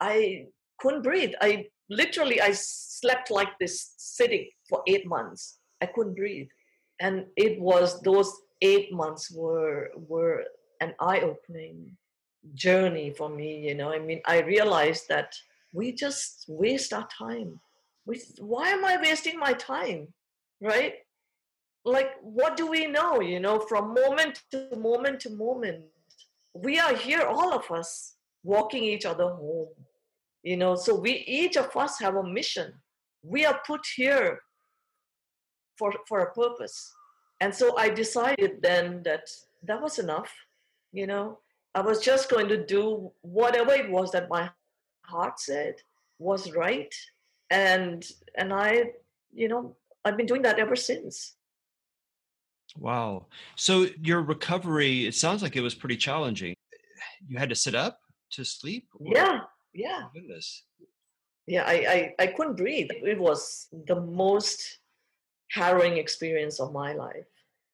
I 0.00 0.46
couldn't 0.78 1.02
breathe. 1.02 1.32
I 1.40 1.66
literally 1.90 2.40
I 2.40 2.52
slept 2.52 3.30
like 3.30 3.58
this, 3.58 3.94
sitting 3.96 4.48
for 4.68 4.82
eight 4.86 5.06
months. 5.06 5.58
I 5.80 5.86
couldn't 5.86 6.14
breathe, 6.14 6.48
and 7.00 7.26
it 7.36 7.60
was 7.60 8.00
those 8.02 8.32
eight 8.62 8.92
months 8.92 9.30
were 9.30 9.90
were 9.96 10.44
an 10.80 10.94
eye 11.00 11.20
opening 11.20 11.96
journey 12.54 13.10
for 13.10 13.28
me 13.28 13.60
you 13.60 13.74
know? 13.74 13.92
I 13.92 13.98
mean 13.98 14.20
i 14.26 14.40
realized 14.40 15.04
that 15.08 15.34
we 15.74 15.92
just 15.92 16.44
waste 16.48 16.92
our 16.92 17.08
time. 17.18 17.60
We, 18.06 18.20
why 18.38 18.68
am 18.68 18.84
i 18.84 18.96
wasting 19.00 19.38
my 19.38 19.52
time 19.52 20.08
right? 20.60 20.94
Like 21.84 22.12
what 22.22 22.56
do 22.56 22.66
we 22.68 22.86
know 22.86 23.20
you 23.20 23.40
know? 23.40 23.58
From 23.60 23.94
moment 23.94 24.42
to 24.52 24.76
moment 24.76 25.20
to 25.20 25.30
moment 25.30 25.84
we 26.54 26.78
are 26.78 26.94
here 26.94 27.22
all 27.22 27.52
of 27.52 27.70
us 27.70 28.14
walking 28.44 28.84
each 28.84 29.06
other 29.06 29.28
home 29.28 29.68
you 30.42 30.56
know 30.56 30.74
so 30.74 30.94
we 30.94 31.24
each 31.26 31.56
of 31.56 31.74
us 31.76 31.98
have 31.98 32.16
a 32.16 32.22
mission 32.24 32.72
we 33.22 33.44
are 33.46 33.60
put 33.66 33.80
here 33.96 34.40
for 35.78 35.92
for 36.08 36.20
a 36.20 36.32
purpose 36.32 36.92
and 37.40 37.54
so 37.54 37.76
i 37.76 37.88
decided 37.88 38.60
then 38.62 39.02
that 39.04 39.28
that 39.62 39.80
was 39.80 39.98
enough 39.98 40.32
you 40.92 41.06
know 41.06 41.38
I 41.74 41.80
was 41.80 42.00
just 42.00 42.30
going 42.30 42.48
to 42.48 42.64
do 42.64 43.12
whatever 43.22 43.72
it 43.72 43.90
was 43.90 44.12
that 44.12 44.28
my 44.28 44.50
heart 45.04 45.40
said 45.40 45.76
was 46.18 46.52
right. 46.52 46.94
And 47.50 48.06
and 48.36 48.52
I, 48.52 48.92
you 49.32 49.48
know, 49.48 49.76
I've 50.04 50.16
been 50.16 50.26
doing 50.26 50.42
that 50.42 50.58
ever 50.58 50.76
since. 50.76 51.36
Wow. 52.76 53.26
So 53.56 53.86
your 54.02 54.22
recovery, 54.22 55.06
it 55.06 55.14
sounds 55.14 55.42
like 55.42 55.56
it 55.56 55.60
was 55.60 55.74
pretty 55.74 55.96
challenging. 55.96 56.54
You 57.26 57.38
had 57.38 57.50
to 57.50 57.54
sit 57.54 57.74
up 57.74 57.98
to 58.32 58.44
sleep? 58.44 58.88
Or? 58.98 59.12
Yeah. 59.14 59.40
Yeah. 59.74 60.02
goodness. 60.14 60.64
Yeah, 61.46 61.64
I, 61.66 61.72
I, 61.72 62.14
I 62.22 62.26
couldn't 62.28 62.56
breathe. 62.56 62.88
It 62.90 63.18
was 63.18 63.68
the 63.86 64.00
most 64.00 64.78
harrowing 65.50 65.98
experience 65.98 66.60
of 66.60 66.72
my 66.72 66.92
life. 66.92 67.26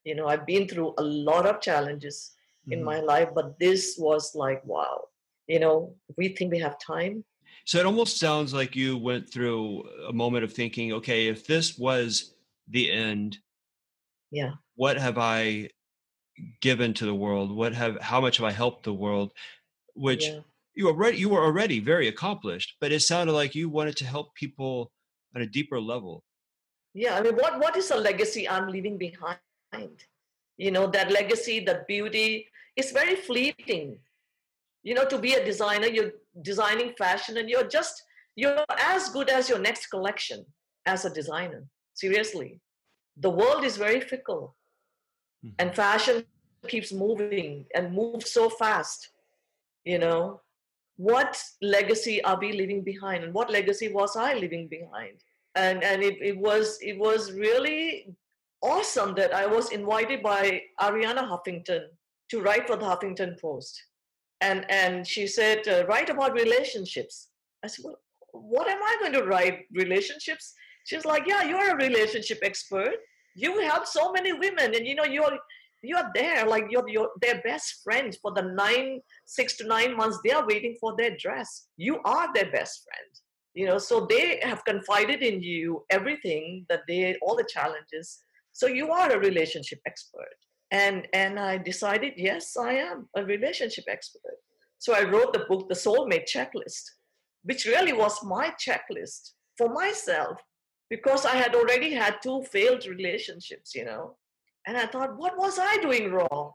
You 0.04 0.14
know, 0.14 0.26
I've 0.26 0.46
been 0.46 0.66
through 0.66 0.94
a 0.96 1.02
lot 1.02 1.46
of 1.46 1.60
challenges 1.60 2.32
in 2.70 2.78
mm-hmm. 2.78 2.86
my 2.86 3.00
life 3.00 3.30
but 3.34 3.58
this 3.58 3.96
was 3.98 4.34
like 4.34 4.64
wow 4.64 5.04
you 5.46 5.58
know 5.58 5.94
we 6.16 6.28
think 6.28 6.52
we 6.52 6.58
have 6.58 6.76
time 6.78 7.24
so 7.64 7.78
it 7.78 7.86
almost 7.86 8.18
sounds 8.18 8.54
like 8.54 8.76
you 8.76 8.96
went 8.96 9.30
through 9.30 9.82
a 10.08 10.12
moment 10.12 10.44
of 10.44 10.52
thinking 10.52 10.92
okay 10.92 11.28
if 11.28 11.46
this 11.46 11.78
was 11.78 12.34
the 12.68 12.90
end 12.90 13.38
yeah 14.30 14.52
what 14.76 14.96
have 14.96 15.18
i 15.18 15.68
given 16.60 16.92
to 16.94 17.06
the 17.06 17.14
world 17.14 17.50
what 17.50 17.72
have 17.74 18.00
how 18.00 18.20
much 18.20 18.36
have 18.36 18.46
i 18.46 18.52
helped 18.52 18.84
the 18.84 18.92
world 18.92 19.32
which 19.94 20.26
yeah. 20.26 20.40
You 20.78 20.86
already 20.86 21.18
you 21.18 21.28
were 21.28 21.44
already 21.44 21.80
very 21.80 22.06
accomplished 22.06 22.76
but 22.80 22.92
it 22.92 23.00
sounded 23.00 23.32
like 23.32 23.54
you 23.54 23.68
wanted 23.68 23.96
to 23.96 24.06
help 24.06 24.32
people 24.36 24.92
on 25.34 25.42
a 25.42 25.46
deeper 25.46 25.80
level. 25.80 26.22
Yeah 26.94 27.16
i 27.16 27.20
mean 27.24 27.34
what 27.34 27.58
what 27.62 27.76
is 27.76 27.90
a 27.90 27.96
legacy 27.96 28.48
i'm 28.48 28.68
leaving 28.68 28.96
behind? 28.96 29.98
You 30.64 30.70
know 30.76 30.86
that 30.96 31.10
legacy 31.10 31.56
that 31.66 31.86
beauty 31.88 32.46
is 32.76 32.92
very 32.92 33.16
fleeting. 33.16 33.98
You 34.84 34.94
know 34.94 35.06
to 35.12 35.18
be 35.26 35.34
a 35.34 35.44
designer 35.44 35.88
you're 35.96 36.12
designing 36.50 36.94
fashion 37.02 37.36
and 37.38 37.50
you're 37.50 37.70
just 37.78 38.02
you're 38.36 38.64
as 38.94 39.10
good 39.16 39.28
as 39.28 39.48
your 39.48 39.60
next 39.68 39.86
collection 39.94 40.46
as 40.86 41.04
a 41.04 41.10
designer 41.20 41.62
seriously. 41.94 42.60
The 43.26 43.30
world 43.40 43.64
is 43.64 43.76
very 43.76 44.00
fickle 44.00 44.54
mm-hmm. 45.44 45.54
and 45.58 45.74
fashion 45.74 46.24
keeps 46.68 46.92
moving 46.92 47.66
and 47.74 47.94
moves 48.00 48.30
so 48.30 48.48
fast 48.48 49.10
you 49.84 49.98
know 50.04 50.40
what 50.98 51.42
legacy 51.62 52.22
are 52.24 52.38
we 52.38 52.52
leaving 52.52 52.82
behind 52.82 53.24
and 53.24 53.32
what 53.32 53.50
legacy 53.50 53.88
was 53.88 54.16
i 54.16 54.34
leaving 54.34 54.68
behind 54.68 55.16
and 55.54 55.82
and 55.82 56.02
it, 56.02 56.16
it 56.20 56.36
was 56.36 56.78
it 56.82 56.98
was 56.98 57.32
really 57.32 58.14
awesome 58.62 59.14
that 59.14 59.34
I 59.34 59.46
was 59.46 59.70
invited 59.70 60.22
by 60.22 60.62
Arianna 60.80 61.28
Huffington 61.28 61.82
to 62.30 62.40
write 62.40 62.66
for 62.66 62.76
the 62.76 62.84
Huffington 62.84 63.40
Post. 63.40 63.80
And, 64.40 64.70
and 64.70 65.06
she 65.06 65.26
said, 65.26 65.66
uh, 65.66 65.84
write 65.86 66.10
about 66.10 66.32
relationships. 66.32 67.28
I 67.64 67.68
said, 67.68 67.84
well, 67.84 67.98
what 68.32 68.68
am 68.68 68.82
I 68.82 68.96
going 69.00 69.12
to 69.14 69.24
write? 69.24 69.60
Relationships? 69.72 70.54
She's 70.84 71.04
like, 71.04 71.24
yeah, 71.26 71.42
you're 71.42 71.70
a 71.70 71.76
relationship 71.76 72.38
expert. 72.42 72.94
You 73.34 73.60
help 73.60 73.86
so 73.86 74.12
many 74.12 74.32
women 74.32 74.74
and 74.74 74.86
you 74.86 74.94
know, 74.94 75.04
you're, 75.04 75.38
you're 75.82 76.10
there, 76.14 76.46
like 76.46 76.64
you're, 76.70 76.88
you're 76.88 77.10
their 77.20 77.40
best 77.42 77.80
friend 77.84 78.16
for 78.20 78.32
the 78.32 78.42
nine, 78.42 79.00
six 79.26 79.56
to 79.58 79.66
nine 79.66 79.96
months. 79.96 80.18
They 80.24 80.32
are 80.32 80.46
waiting 80.46 80.76
for 80.80 80.94
their 80.96 81.16
dress. 81.16 81.68
You 81.76 82.00
are 82.04 82.28
their 82.34 82.50
best 82.50 82.84
friend 82.84 83.10
you 83.54 83.64
know 83.64 83.78
so 83.78 84.06
they 84.10 84.38
have 84.42 84.62
confided 84.66 85.22
in 85.22 85.42
you 85.42 85.82
everything 85.88 86.66
that 86.68 86.82
they 86.86 87.16
all 87.22 87.34
the 87.34 87.48
challenges 87.50 88.18
so 88.58 88.66
you 88.66 88.90
are 88.90 89.12
a 89.12 89.20
relationship 89.20 89.78
expert. 89.86 90.34
And, 90.72 91.06
and 91.12 91.38
I 91.38 91.58
decided, 91.58 92.14
yes, 92.16 92.56
I 92.56 92.72
am 92.72 93.08
a 93.16 93.24
relationship 93.24 93.84
expert. 93.86 94.34
So 94.78 94.94
I 94.94 95.08
wrote 95.08 95.32
the 95.32 95.46
book, 95.48 95.68
The 95.68 95.76
Soulmate 95.76 96.26
Checklist, 96.28 96.82
which 97.44 97.66
really 97.66 97.92
was 97.92 98.18
my 98.24 98.52
checklist 98.58 99.34
for 99.56 99.72
myself 99.72 100.40
because 100.90 101.24
I 101.24 101.36
had 101.36 101.54
already 101.54 101.94
had 101.94 102.16
two 102.20 102.42
failed 102.50 102.84
relationships, 102.86 103.76
you 103.76 103.84
know. 103.84 104.16
And 104.68 104.76
I 104.76 104.84
thought, 104.84 105.16
what 105.16 105.38
was 105.38 105.58
I 105.58 105.78
doing 105.78 106.12
wrong? 106.12 106.52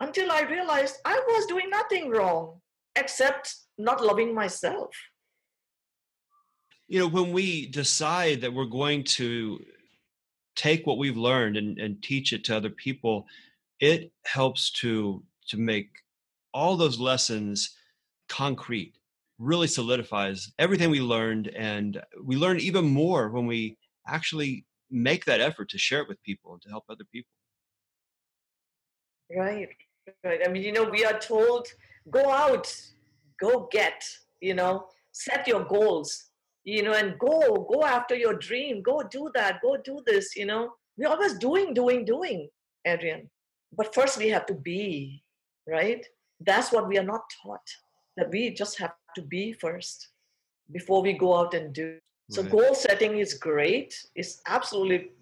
Until 0.00 0.32
I 0.32 0.40
realized 0.40 0.96
I 1.04 1.22
was 1.28 1.44
doing 1.44 1.68
nothing 1.68 2.08
wrong 2.08 2.62
except 2.96 3.54
not 3.76 4.02
loving 4.02 4.34
myself. 4.34 4.88
You 6.88 7.00
know, 7.00 7.06
when 7.06 7.32
we 7.32 7.66
decide 7.66 8.40
that 8.40 8.54
we're 8.54 8.64
going 8.64 9.04
to 9.18 9.60
take 10.56 10.86
what 10.86 10.96
we've 10.96 11.18
learned 11.18 11.58
and, 11.58 11.78
and 11.78 12.02
teach 12.02 12.32
it 12.32 12.44
to 12.44 12.56
other 12.56 12.70
people, 12.70 13.26
it 13.78 14.10
helps 14.24 14.70
to 14.80 15.22
to 15.48 15.58
make 15.58 15.90
all 16.54 16.78
those 16.78 16.98
lessons 16.98 17.76
concrete 18.30 18.94
really 19.38 19.66
solidifies 19.66 20.50
everything 20.58 20.88
we 20.88 21.02
learned 21.02 21.48
and 21.48 22.00
we 22.22 22.36
learn 22.36 22.58
even 22.58 22.86
more 22.86 23.28
when 23.28 23.46
we 23.46 23.76
actually 24.08 24.64
make 24.90 25.26
that 25.26 25.40
effort 25.40 25.68
to 25.68 25.76
share 25.76 26.00
it 26.00 26.08
with 26.08 26.22
people 26.22 26.54
and 26.54 26.62
to 26.62 26.70
help 26.70 26.84
other 26.88 27.04
people 27.12 27.33
right 29.36 29.68
right. 30.24 30.40
I 30.44 30.48
mean 30.50 30.62
you 30.62 30.72
know 30.72 30.84
we 30.84 31.04
are 31.04 31.18
told 31.18 31.66
go 32.10 32.30
out 32.30 32.72
go 33.40 33.68
get 33.70 34.04
you 34.40 34.54
know? 34.54 34.86
Set 35.12 35.46
your 35.46 35.64
goals 35.64 36.30
you 36.64 36.82
know 36.82 36.92
and 36.94 37.18
go 37.18 37.66
go 37.72 37.84
after 37.84 38.14
your 38.14 38.34
dream. 38.34 38.82
Go 38.82 39.02
do 39.02 39.30
that 39.34 39.60
go 39.62 39.76
do 39.76 40.02
this 40.06 40.36
you 40.36 40.46
know? 40.46 40.72
We're 40.96 41.08
always 41.08 41.34
doing 41.38 41.72
doing 41.74 42.04
doing 42.04 42.48
adrian. 42.84 43.30
But 43.76 43.94
first 43.94 44.18
we 44.18 44.28
have 44.28 44.46
to 44.46 44.54
be 44.54 45.22
right? 45.66 46.04
That's 46.40 46.72
what 46.72 46.88
we 46.88 46.98
are 46.98 47.04
not 47.04 47.22
taught 47.42 47.66
that 48.16 48.30
we 48.30 48.50
just 48.50 48.78
have 48.78 48.92
to 49.16 49.22
be 49.22 49.52
first 49.52 50.08
before 50.72 51.02
we 51.02 51.12
go 51.14 51.36
out 51.36 51.54
and 51.54 51.72
do. 51.72 51.98
So 52.30 52.42
Right. 52.42 52.50
goal 52.50 52.74
setting 52.74 53.18
is 53.18 53.34
great. 53.34 53.94
It's 54.14 54.40
absolutely 54.46 55.12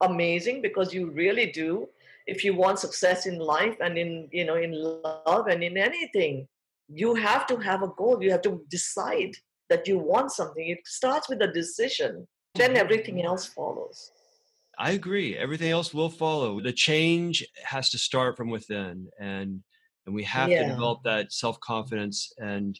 amazing 0.00 0.62
because 0.62 0.94
you 0.94 1.10
really 1.10 1.46
do 1.52 1.88
if 2.26 2.44
you 2.44 2.54
want 2.54 2.78
success 2.78 3.26
in 3.26 3.38
life 3.38 3.76
and 3.80 3.98
in 3.98 4.28
you 4.32 4.44
know 4.44 4.56
in 4.56 4.72
love 4.72 5.46
and 5.48 5.62
in 5.62 5.76
anything 5.76 6.46
you 6.88 7.14
have 7.14 7.46
to 7.46 7.56
have 7.56 7.82
a 7.82 7.88
goal 7.96 8.22
you 8.22 8.30
have 8.30 8.42
to 8.42 8.64
decide 8.70 9.34
that 9.68 9.88
you 9.88 9.98
want 9.98 10.30
something 10.30 10.68
it 10.68 10.78
starts 10.84 11.28
with 11.28 11.40
a 11.42 11.52
decision 11.52 12.26
then 12.54 12.70
mm-hmm. 12.70 12.78
everything 12.78 13.24
else 13.24 13.46
follows 13.46 14.10
I 14.78 14.92
agree. 14.92 15.36
Everything 15.36 15.70
else 15.70 15.92
will 15.92 16.08
follow. 16.08 16.60
The 16.60 16.72
change 16.72 17.46
has 17.62 17.90
to 17.90 17.98
start 17.98 18.36
from 18.36 18.48
within, 18.48 19.08
and 19.20 19.62
and 20.06 20.14
we 20.14 20.24
have 20.24 20.48
to 20.48 20.66
develop 20.66 21.02
that 21.04 21.32
self 21.32 21.60
confidence. 21.60 22.32
And 22.38 22.78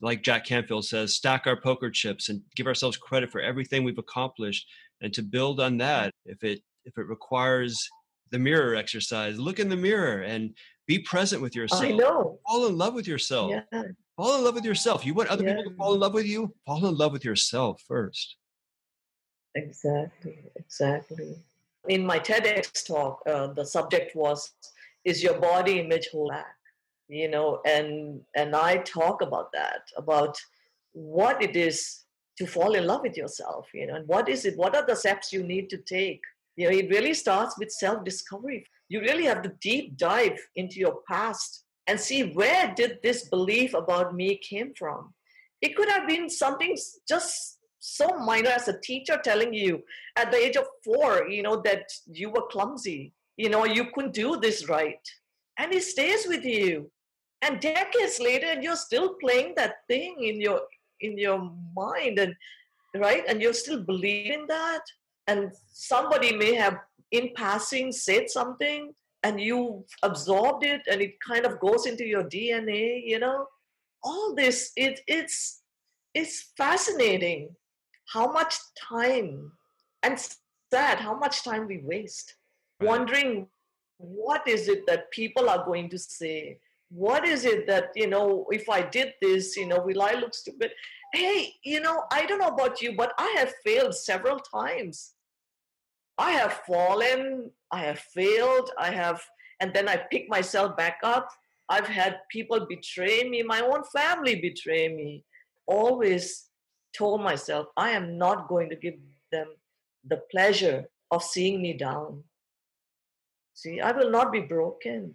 like 0.00 0.22
Jack 0.22 0.44
Canfield 0.44 0.84
says, 0.84 1.14
stack 1.14 1.46
our 1.46 1.60
poker 1.60 1.90
chips 1.90 2.28
and 2.28 2.42
give 2.56 2.66
ourselves 2.66 2.96
credit 2.96 3.30
for 3.30 3.40
everything 3.40 3.84
we've 3.84 3.98
accomplished. 3.98 4.66
And 5.00 5.12
to 5.14 5.22
build 5.22 5.60
on 5.60 5.78
that, 5.78 6.12
if 6.24 6.42
it 6.42 6.60
if 6.84 6.98
it 6.98 7.06
requires 7.06 7.88
the 8.30 8.38
mirror 8.38 8.74
exercise, 8.74 9.38
look 9.38 9.58
in 9.58 9.68
the 9.68 9.76
mirror 9.76 10.22
and 10.22 10.54
be 10.86 10.98
present 11.00 11.42
with 11.42 11.54
yourself. 11.54 11.82
i 11.82 11.90
know 11.90 12.38
Fall 12.46 12.66
in 12.66 12.76
love 12.76 12.94
with 12.94 13.06
yourself. 13.06 13.52
yeah 13.72 13.82
Fall 14.18 14.36
in 14.38 14.44
love 14.44 14.56
with 14.56 14.64
yourself. 14.64 15.06
You 15.06 15.14
want 15.14 15.28
other 15.28 15.44
people 15.44 15.62
to 15.62 15.76
fall 15.76 15.94
in 15.94 16.00
love 16.00 16.12
with 16.12 16.26
you? 16.26 16.52
Fall 16.66 16.84
in 16.84 16.96
love 16.96 17.12
with 17.12 17.24
yourself 17.24 17.80
first. 17.86 18.36
Exactly, 19.54 20.38
exactly. 20.56 21.36
In 21.88 22.04
my 22.04 22.18
TEDx 22.18 22.84
talk, 22.84 23.20
uh, 23.26 23.46
the 23.48 23.64
subject 23.64 24.16
was 24.16 24.52
"Is 25.04 25.22
your 25.22 25.38
body 25.38 25.78
image 25.78 26.08
whole 26.10 26.30
back?" 26.30 26.56
You 27.08 27.28
know, 27.30 27.60
and 27.64 28.20
and 28.34 28.56
I 28.56 28.78
talk 28.78 29.22
about 29.22 29.52
that, 29.52 29.82
about 29.96 30.36
what 30.92 31.40
it 31.40 31.54
is 31.54 32.04
to 32.38 32.46
fall 32.46 32.74
in 32.74 32.86
love 32.88 33.02
with 33.02 33.16
yourself. 33.16 33.68
You 33.72 33.86
know, 33.86 33.94
and 33.94 34.08
what 34.08 34.28
is 34.28 34.44
it? 34.46 34.56
What 34.56 34.74
are 34.74 34.84
the 34.84 34.96
steps 34.96 35.32
you 35.32 35.44
need 35.44 35.70
to 35.70 35.78
take? 35.78 36.22
You 36.58 36.68
know, 36.68 36.76
it 36.76 36.90
really 36.90 37.14
starts 37.14 37.56
with 37.56 37.70
self-discovery. 37.70 38.66
You 38.88 39.00
really 39.00 39.26
have 39.26 39.42
to 39.42 39.52
deep 39.60 39.96
dive 39.96 40.40
into 40.56 40.80
your 40.80 41.02
past 41.08 41.62
and 41.86 42.00
see 42.00 42.32
where 42.32 42.74
did 42.74 42.98
this 43.00 43.28
belief 43.28 43.74
about 43.74 44.16
me 44.16 44.38
came 44.38 44.72
from. 44.76 45.14
It 45.62 45.76
could 45.76 45.88
have 45.88 46.08
been 46.08 46.28
something 46.28 46.76
just 47.08 47.58
so 47.78 48.08
minor 48.18 48.50
as 48.50 48.66
a 48.66 48.80
teacher 48.80 49.20
telling 49.22 49.54
you 49.54 49.84
at 50.16 50.32
the 50.32 50.36
age 50.36 50.56
of 50.56 50.64
four, 50.84 51.28
you 51.28 51.44
know, 51.44 51.62
that 51.62 51.84
you 52.06 52.30
were 52.30 52.48
clumsy, 52.50 53.12
you 53.36 53.48
know, 53.48 53.64
you 53.64 53.92
couldn't 53.94 54.14
do 54.14 54.40
this 54.40 54.68
right. 54.68 54.98
And 55.60 55.72
it 55.72 55.84
stays 55.84 56.26
with 56.26 56.44
you. 56.44 56.90
And 57.42 57.60
decades 57.60 58.18
later, 58.18 58.60
you're 58.60 58.74
still 58.74 59.14
playing 59.20 59.54
that 59.56 59.76
thing 59.86 60.16
in 60.24 60.40
your 60.40 60.62
in 61.00 61.16
your 61.16 61.52
mind 61.76 62.18
and 62.18 62.34
right 62.96 63.22
and 63.28 63.40
you're 63.40 63.52
still 63.52 63.80
believing 63.84 64.44
that 64.48 64.80
and 65.28 65.52
somebody 65.72 66.34
may 66.34 66.54
have 66.54 66.78
in 67.12 67.30
passing 67.36 67.92
said 67.92 68.28
something 68.28 68.92
and 69.22 69.40
you 69.40 69.84
absorbed 70.02 70.64
it 70.64 70.80
and 70.90 71.00
it 71.00 71.14
kind 71.20 71.46
of 71.46 71.60
goes 71.60 71.86
into 71.86 72.04
your 72.04 72.24
dna 72.24 73.02
you 73.04 73.18
know? 73.18 73.46
All 74.02 74.34
this 74.34 74.72
it 74.76 75.00
it's 75.06 75.62
it's 76.14 76.52
fascinating 76.56 77.54
how 78.12 78.32
much 78.32 78.56
time 78.80 79.52
and 80.02 80.18
sad 80.72 80.98
how 80.98 81.16
much 81.18 81.44
time 81.44 81.66
we 81.66 81.78
waste 81.78 82.34
Right. 82.80 82.88
wondering 82.90 83.48
what 83.98 84.46
is 84.46 84.68
it 84.68 84.86
that 84.86 85.10
people 85.10 85.50
are 85.50 85.64
going 85.64 85.88
to 85.90 85.98
say? 85.98 86.60
What 86.90 87.26
is 87.26 87.44
it 87.44 87.66
that 87.66 87.90
you 87.96 88.06
know 88.06 88.46
if 88.50 88.68
i 88.68 88.80
did 88.82 89.14
this 89.20 89.56
you 89.56 89.66
know 89.66 89.80
will 89.80 90.02
i 90.02 90.12
look 90.12 90.34
stupid? 90.34 90.70
Hey 91.12 91.54
you 91.64 91.80
know 91.80 92.04
i 92.12 92.24
don't 92.26 92.38
know 92.38 92.48
about 92.48 92.80
you 92.80 92.94
but 92.96 93.12
i 93.18 93.34
have 93.38 93.52
failed 93.64 93.94
several 93.94 94.38
times 94.38 95.14
i 96.18 96.30
have 96.32 96.60
fallen 96.66 97.50
i 97.70 97.80
have 97.80 97.98
failed 97.98 98.70
i 98.78 98.90
have 98.90 99.22
and 99.60 99.72
then 99.74 99.88
i 99.88 99.96
pick 99.96 100.28
myself 100.28 100.76
back 100.76 100.98
up. 101.02 101.28
I've 101.70 101.86
had 101.86 102.20
people 102.30 102.66
betray 102.66 103.28
me 103.28 103.42
my 103.42 103.60
own 103.60 103.82
family 103.94 104.36
betray 104.36 104.88
me. 104.88 105.24
Always 105.66 106.48
told 106.96 107.20
myself 107.22 107.66
i 107.76 107.90
am 107.90 108.16
not 108.16 108.48
going 108.48 108.70
to 108.70 108.76
give 108.76 108.94
them 109.30 109.48
the 110.06 110.20
pleasure 110.30 110.86
of 111.10 111.22
seeing 111.22 111.60
me 111.60 111.72
down. 111.74 112.24
See 113.54 113.80
i 113.80 113.92
will 113.92 114.10
not 114.10 114.32
be 114.32 114.40
broken. 114.40 115.14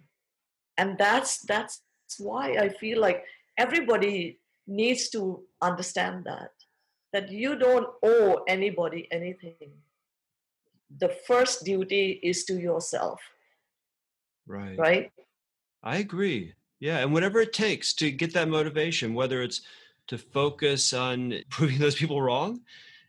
And 0.76 0.98
that's 0.98 1.40
that's 1.42 1.82
why 2.18 2.56
i 2.64 2.68
feel 2.68 3.00
like 3.00 3.24
everybody 3.58 4.40
needs 4.66 5.08
to 5.10 5.42
understand 5.62 6.24
that 6.24 6.52
that 7.12 7.30
you 7.30 7.56
don't 7.56 7.88
owe 8.02 8.42
anybody 8.48 9.08
anything 9.10 9.72
the 11.00 11.08
first 11.26 11.64
duty 11.64 12.20
is 12.22 12.44
to 12.44 12.54
yourself 12.60 13.20
Right. 14.46 14.78
right 14.78 15.10
I 15.82 15.98
agree. 15.98 16.54
Yeah, 16.80 16.98
and 16.98 17.12
whatever 17.12 17.40
it 17.40 17.52
takes 17.52 17.92
to 17.94 18.10
get 18.10 18.32
that 18.34 18.48
motivation, 18.48 19.14
whether 19.14 19.42
it's 19.42 19.60
to 20.08 20.18
focus 20.18 20.92
on 20.92 21.34
proving 21.50 21.78
those 21.78 21.94
people 21.94 22.20
wrong, 22.20 22.60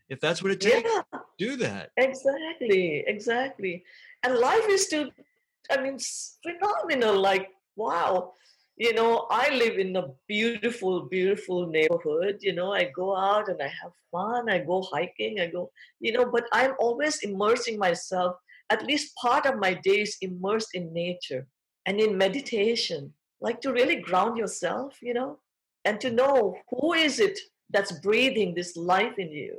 if 0.10 0.20
that's 0.20 0.44
what 0.44 0.52
it 0.52 0.62
takes, 0.62 0.90
yeah 0.92 1.02
do 1.38 1.58
that. 1.58 1.92
exactly 1.98 3.04
exactly 3.08 3.84
and 4.24 4.36
life 4.38 4.64
is 4.70 4.86
still 4.86 5.10
i 5.70 5.82
mean 5.82 5.98
phenomenal 6.44 7.20
like 7.20 7.50
wow 7.76 8.34
you 8.78 8.94
know 8.94 9.26
i 9.30 9.50
live 9.50 9.78
in 9.78 9.96
a 9.96 10.08
beautiful 10.28 11.04
beautiful 11.04 11.68
neighborhood. 11.68 12.38
You 12.42 12.54
know 12.54 12.74
i 12.74 12.86
go 12.96 13.16
out 13.16 13.48
and 13.48 13.62
i 13.62 13.72
have 13.82 13.92
fun. 14.12 14.50
I 14.50 14.60
go 14.60 14.82
hiking. 14.82 15.40
I 15.40 15.48
go 15.48 15.72
you 16.00 16.12
know 16.12 16.26
but 16.26 16.46
i'm 16.52 16.74
always 16.80 17.20
immersing 17.24 17.78
myself 17.78 18.36
at 18.70 18.86
least 18.86 19.16
part 19.16 19.46
of 19.46 19.60
my 19.60 19.74
day 19.74 20.02
is 20.02 20.18
immersed 20.22 20.74
in 20.74 20.92
nature 20.94 21.48
and 21.86 22.00
in 22.00 22.18
meditation 22.18 23.14
like 23.40 23.62
to 23.62 23.72
really 23.72 23.98
ground 23.98 24.38
yourself 24.38 24.98
you 25.02 25.14
know 25.14 25.38
and 25.86 26.02
to 26.02 26.12
know 26.12 26.56
who 26.70 26.94
is 26.94 27.20
it 27.20 27.40
that's 27.70 27.92
breathing 28.00 28.54
this 28.54 28.76
life 28.76 29.18
in 29.18 29.32
you. 29.32 29.58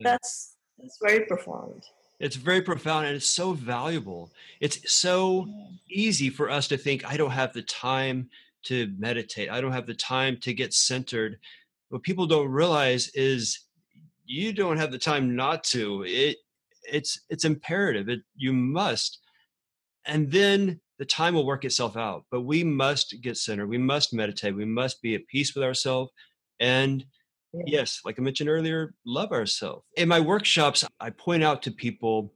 Hmm. 0.00 0.04
That's 0.04 0.56
that's 0.78 0.98
very 1.02 1.24
profound 1.24 1.82
It's 2.18 2.36
very 2.36 2.62
profound 2.62 3.06
and 3.06 3.14
it's 3.14 3.26
so 3.26 3.52
valuable. 3.52 4.30
It's 4.60 4.90
so 4.90 5.48
easy 5.90 6.30
for 6.30 6.50
us 6.50 6.66
to 6.68 6.78
think, 6.78 7.04
I 7.04 7.16
don't 7.16 7.30
have 7.30 7.52
the 7.52 7.62
time 7.62 8.30
to 8.64 8.90
meditate. 8.98 9.50
I 9.50 9.60
don't 9.60 9.72
have 9.72 9.86
the 9.86 9.94
time 9.94 10.38
to 10.38 10.54
get 10.54 10.72
centered. 10.72 11.38
What 11.90 12.02
people 12.02 12.26
don't 12.26 12.48
realize 12.48 13.10
is 13.14 13.60
you 14.24 14.52
don't 14.52 14.78
have 14.78 14.92
the 14.92 14.98
time 14.98 15.36
not 15.36 15.62
to. 15.64 16.04
It 16.06 16.38
it's 16.90 17.20
it's 17.28 17.44
imperative. 17.44 18.08
It 18.08 18.20
you 18.34 18.52
must. 18.52 19.20
And 20.06 20.30
then 20.30 20.80
the 20.98 21.04
time 21.04 21.34
will 21.34 21.46
work 21.46 21.64
itself 21.64 21.96
out. 21.96 22.24
But 22.30 22.42
we 22.42 22.64
must 22.64 23.20
get 23.20 23.36
centered. 23.36 23.68
We 23.68 23.78
must 23.78 24.14
meditate. 24.14 24.56
We 24.56 24.64
must 24.64 25.02
be 25.02 25.14
at 25.14 25.26
peace 25.26 25.54
with 25.54 25.64
ourselves. 25.64 26.10
And. 26.60 27.04
Yes, 27.64 28.00
like 28.04 28.18
I 28.18 28.22
mentioned 28.22 28.48
earlier, 28.48 28.94
love 29.04 29.32
ourselves. 29.32 29.84
In 29.96 30.08
my 30.08 30.20
workshops, 30.20 30.84
I 31.00 31.10
point 31.10 31.42
out 31.42 31.62
to 31.62 31.70
people 31.70 32.32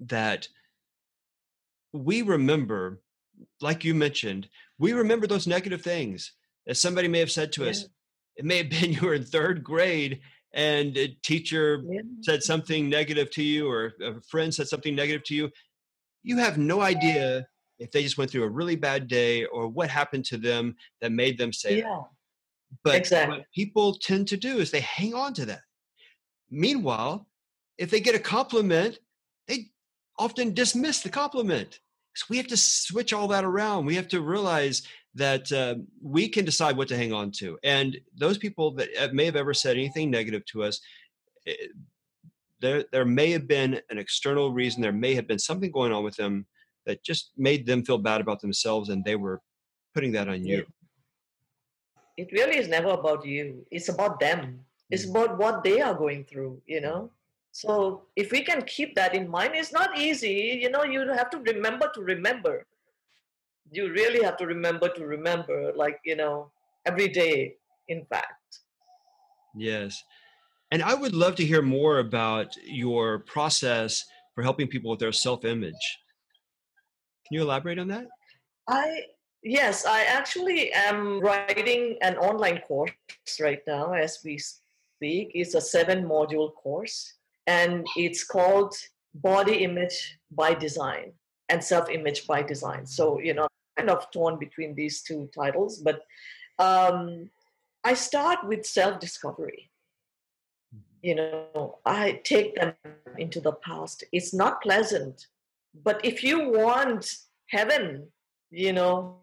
that 0.00 0.48
we 1.92 2.22
remember, 2.22 3.00
like 3.60 3.84
you 3.84 3.94
mentioned, 3.94 4.48
we 4.78 4.92
remember 4.92 5.26
those 5.26 5.46
negative 5.46 5.82
things 5.82 6.32
that 6.66 6.76
somebody 6.76 7.08
may 7.08 7.18
have 7.18 7.30
said 7.30 7.52
to 7.52 7.68
us. 7.68 7.86
It 8.36 8.44
may 8.44 8.58
have 8.58 8.70
been 8.80 8.92
you 8.92 9.02
were 9.02 9.14
in 9.14 9.24
third 9.24 9.62
grade 9.64 10.20
and 10.52 10.96
a 10.96 11.08
teacher 11.22 11.82
Yeah. 11.88 12.00
said 12.22 12.42
something 12.42 12.88
negative 12.88 13.30
to 13.32 13.42
you 13.42 13.68
or 13.70 13.92
a 14.02 14.20
friend 14.22 14.52
said 14.54 14.68
something 14.68 14.94
negative 14.94 15.22
to 15.24 15.34
you. 15.34 15.50
You 16.22 16.38
have 16.38 16.58
no 16.58 16.80
idea 16.80 17.46
if 17.78 17.90
they 17.92 18.02
just 18.02 18.18
went 18.18 18.30
through 18.30 18.44
a 18.44 18.48
really 18.48 18.76
bad 18.76 19.08
day 19.08 19.44
or 19.46 19.68
what 19.68 19.88
happened 19.88 20.24
to 20.26 20.36
them 20.36 20.76
that 21.00 21.12
made 21.12 21.38
them 21.38 21.52
say 21.52 21.80
that. 21.82 22.02
But 22.84 22.96
Exactly. 22.96 23.38
what 23.38 23.46
people 23.54 23.94
tend 23.94 24.28
to 24.28 24.36
do 24.36 24.58
is 24.58 24.70
they 24.70 24.80
hang 24.80 25.14
on 25.14 25.34
to 25.34 25.46
that. 25.46 25.62
Meanwhile, 26.50 27.26
if 27.78 27.90
they 27.90 28.00
get 28.00 28.14
a 28.14 28.20
compliment, 28.20 28.98
they 29.46 29.70
often 30.18 30.54
dismiss 30.54 31.00
the 31.00 31.08
compliment. 31.08 31.80
So 32.14 32.26
we 32.28 32.36
have 32.36 32.48
to 32.48 32.56
switch 32.56 33.12
all 33.12 33.28
that 33.28 33.44
around. 33.44 33.86
We 33.86 33.94
have 33.94 34.08
to 34.08 34.20
realize 34.20 34.82
that 35.14 35.50
uh, 35.52 35.76
we 36.02 36.28
can 36.28 36.44
decide 36.44 36.76
what 36.76 36.88
to 36.88 36.96
hang 36.96 37.12
on 37.12 37.30
to. 37.32 37.58
And 37.62 37.98
those 38.16 38.38
people 38.38 38.72
that 38.72 38.88
uh, 38.98 39.08
may 39.12 39.24
have 39.24 39.36
ever 39.36 39.54
said 39.54 39.76
anything 39.76 40.10
negative 40.10 40.44
to 40.46 40.64
us, 40.64 40.80
eh, 41.46 41.54
there 42.60 42.84
there 42.92 43.06
may 43.06 43.30
have 43.30 43.48
been 43.48 43.80
an 43.90 43.98
external 43.98 44.52
reason. 44.52 44.82
There 44.82 44.92
may 44.92 45.14
have 45.14 45.26
been 45.26 45.38
something 45.38 45.70
going 45.70 45.92
on 45.92 46.04
with 46.04 46.16
them 46.16 46.46
that 46.86 47.02
just 47.02 47.30
made 47.36 47.66
them 47.66 47.84
feel 47.84 47.98
bad 47.98 48.20
about 48.20 48.40
themselves 48.40 48.88
and 48.88 49.04
they 49.04 49.16
were 49.16 49.40
putting 49.94 50.12
that 50.12 50.28
on 50.28 50.44
you. 50.44 50.66
It 52.20 52.28
really 52.32 52.58
is 52.62 52.68
never 52.68 52.90
about 52.90 53.24
you. 53.24 53.64
It's 53.70 53.88
about 53.88 54.20
them. 54.20 54.40
It's 54.90 55.06
Mm. 55.06 55.10
about 55.12 55.38
what 55.42 55.56
they 55.64 55.80
are 55.80 55.94
going 55.94 56.22
through, 56.30 56.60
you 56.66 56.80
know. 56.84 57.10
So 57.52 58.06
if 58.14 58.30
we 58.30 58.40
can 58.44 58.60
keep 58.74 58.94
that 58.96 59.14
in 59.14 59.26
mind, 59.28 59.52
it's 59.54 59.72
not 59.72 59.98
easy. 59.98 60.36
You 60.62 60.70
know, 60.70 60.84
you 60.84 61.00
have 61.20 61.30
to 61.30 61.38
remember 61.38 61.90
to 61.94 62.00
remember. 62.02 62.66
You 63.72 63.90
really 64.00 64.22
have 64.22 64.36
to 64.38 64.46
remember 64.46 64.88
to 64.98 65.06
remember, 65.06 65.72
like, 65.74 66.00
you 66.04 66.16
know, 66.16 66.50
every 66.84 67.08
day, 67.08 67.56
in 67.88 68.04
fact. 68.06 68.60
Yes. 69.56 70.02
And 70.70 70.82
I 70.82 70.94
would 70.94 71.14
love 71.14 71.34
to 71.36 71.44
hear 71.44 71.62
more 71.62 71.98
about 71.98 72.54
your 72.64 73.20
process 73.20 74.04
for 74.34 74.42
helping 74.42 74.68
people 74.68 74.90
with 74.90 75.00
their 75.00 75.12
self 75.12 75.44
image. 75.44 75.84
Can 77.26 77.32
you 77.38 77.42
elaborate 77.42 77.78
on 77.78 77.88
that? 77.88 78.06
I 78.68 79.06
yes, 79.42 79.86
I 79.86 80.02
actually 80.04 80.72
am 80.72 81.20
writing 81.20 81.96
an 82.02 82.16
online 82.16 82.58
course 82.66 82.92
right 83.40 83.60
now 83.66 83.92
as 83.92 84.18
we 84.24 84.38
speak. 84.38 85.32
It's 85.34 85.54
a 85.54 85.60
seven 85.60 86.04
module 86.04 86.54
course 86.54 87.14
and 87.46 87.86
it's 87.96 88.24
called 88.24 88.74
Body 89.14 89.64
Image 89.64 90.18
by 90.30 90.54
Design 90.54 91.12
and 91.48 91.62
Self 91.62 91.90
Image 91.90 92.26
by 92.26 92.42
Design. 92.42 92.86
So, 92.86 93.18
you 93.18 93.34
know, 93.34 93.48
kind 93.76 93.90
of 93.90 94.10
torn 94.10 94.38
between 94.38 94.74
these 94.74 95.02
two 95.02 95.30
titles, 95.34 95.78
but 95.78 96.02
um, 96.58 97.30
I 97.82 97.94
start 97.94 98.46
with 98.46 98.66
self 98.66 99.00
discovery. 99.00 99.70
You 101.02 101.14
know, 101.14 101.78
I 101.86 102.20
take 102.24 102.56
them 102.56 102.74
into 103.16 103.40
the 103.40 103.52
past. 103.52 104.04
It's 104.12 104.34
not 104.34 104.60
pleasant, 104.60 105.26
but 105.82 106.04
if 106.04 106.22
you 106.22 106.50
want 106.50 107.10
heaven, 107.48 108.08
you 108.50 108.74
know, 108.74 109.19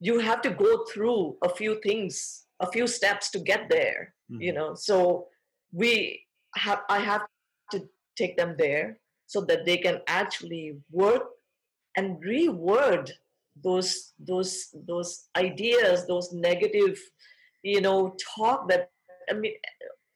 you 0.00 0.18
have 0.20 0.40
to 0.42 0.50
go 0.50 0.84
through 0.90 1.36
a 1.42 1.48
few 1.48 1.80
things, 1.82 2.46
a 2.60 2.70
few 2.72 2.86
steps 2.86 3.30
to 3.30 3.38
get 3.38 3.68
there, 3.68 4.14
you 4.28 4.52
Mhm. 4.52 4.56
know. 4.56 4.74
So 4.74 5.28
we 5.72 6.26
have, 6.56 6.80
I 6.88 6.98
have 7.10 7.24
to 7.72 7.78
take 8.16 8.36
them 8.36 8.56
there 8.56 8.98
so 9.26 9.40
that 9.48 9.64
they 9.66 9.78
can 9.78 9.96
actually 10.06 10.66
work 10.90 11.24
and 11.96 12.06
reword 12.22 13.10
those 13.66 14.14
those 14.18 14.52
those 14.90 15.10
ideas, 15.36 16.06
those 16.06 16.32
negative, 16.32 16.96
you 17.62 17.80
know, 17.80 18.14
talk 18.36 18.68
that 18.70 18.90
I 19.30 19.34
mean, 19.34 19.54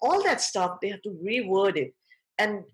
all 0.01 0.23
that 0.23 0.41
stuff 0.41 0.71
they 0.81 0.89
have 0.95 1.03
to 1.03 1.11
reword 1.29 1.77
it 1.77 1.95
and 2.39 2.65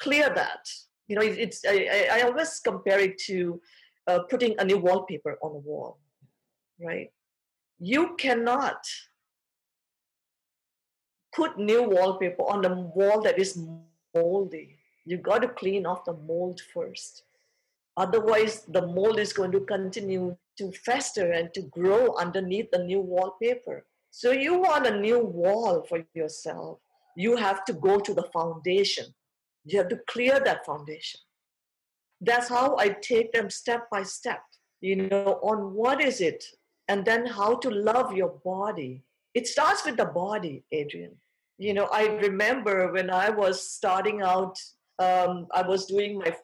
clear 0.00 0.28
that. 0.34 0.62
You 1.08 1.16
know, 1.16 1.22
it- 1.22 1.38
it's 1.44 1.58
I, 1.74 1.76
I 1.98 2.00
I 2.16 2.18
always 2.28 2.52
compare 2.60 3.00
it 3.08 3.18
to 3.28 3.60
uh, 4.10 4.20
putting 4.30 4.52
a 4.58 4.64
new 4.64 4.78
wallpaper 4.78 5.34
on 5.44 5.52
the 5.52 5.62
wall, 5.70 5.98
right? 6.80 7.10
You 7.78 8.14
cannot 8.16 8.86
put 11.34 11.58
new 11.58 11.82
wallpaper 11.82 12.42
on 12.42 12.62
the 12.62 12.74
wall 12.74 13.20
that 13.22 13.38
is 13.38 13.58
moldy. 14.14 14.78
You 15.04 15.18
got 15.18 15.42
to 15.42 15.48
clean 15.48 15.86
off 15.86 16.04
the 16.04 16.14
mold 16.14 16.60
first. 16.72 17.24
Otherwise, 17.96 18.64
the 18.68 18.86
mold 18.86 19.18
is 19.18 19.32
going 19.32 19.52
to 19.52 19.60
continue 19.60 20.36
to 20.58 20.72
fester 20.72 21.32
and 21.32 21.52
to 21.54 21.62
grow 21.62 22.14
underneath 22.16 22.70
the 22.70 22.78
new 22.78 23.00
wallpaper. 23.00 23.84
So, 24.10 24.30
you 24.30 24.58
want 24.58 24.86
a 24.86 25.00
new 25.00 25.18
wall 25.18 25.84
for 25.88 26.04
yourself. 26.14 26.78
You 27.16 27.36
have 27.36 27.64
to 27.66 27.72
go 27.72 27.98
to 27.98 28.14
the 28.14 28.28
foundation. 28.32 29.06
You 29.64 29.78
have 29.78 29.88
to 29.88 30.00
clear 30.08 30.40
that 30.44 30.64
foundation. 30.64 31.20
That's 32.20 32.48
how 32.48 32.76
I 32.76 32.88
take 32.88 33.32
them 33.32 33.50
step 33.50 33.88
by 33.90 34.02
step, 34.04 34.42
you 34.80 34.96
know, 34.96 35.38
on 35.42 35.74
what 35.74 36.00
is 36.00 36.20
it, 36.20 36.44
and 36.88 37.04
then 37.04 37.26
how 37.26 37.56
to 37.56 37.70
love 37.70 38.12
your 38.12 38.40
body. 38.44 39.02
It 39.34 39.46
starts 39.46 39.84
with 39.84 39.96
the 39.96 40.06
body, 40.06 40.64
Adrian. 40.72 41.16
You 41.58 41.74
know, 41.74 41.88
I 41.92 42.06
remember 42.06 42.92
when 42.92 43.10
I 43.10 43.30
was 43.30 43.68
starting 43.68 44.22
out, 44.22 44.58
um, 44.98 45.46
I 45.52 45.62
was 45.62 45.86
doing 45.86 46.18
my 46.18 46.36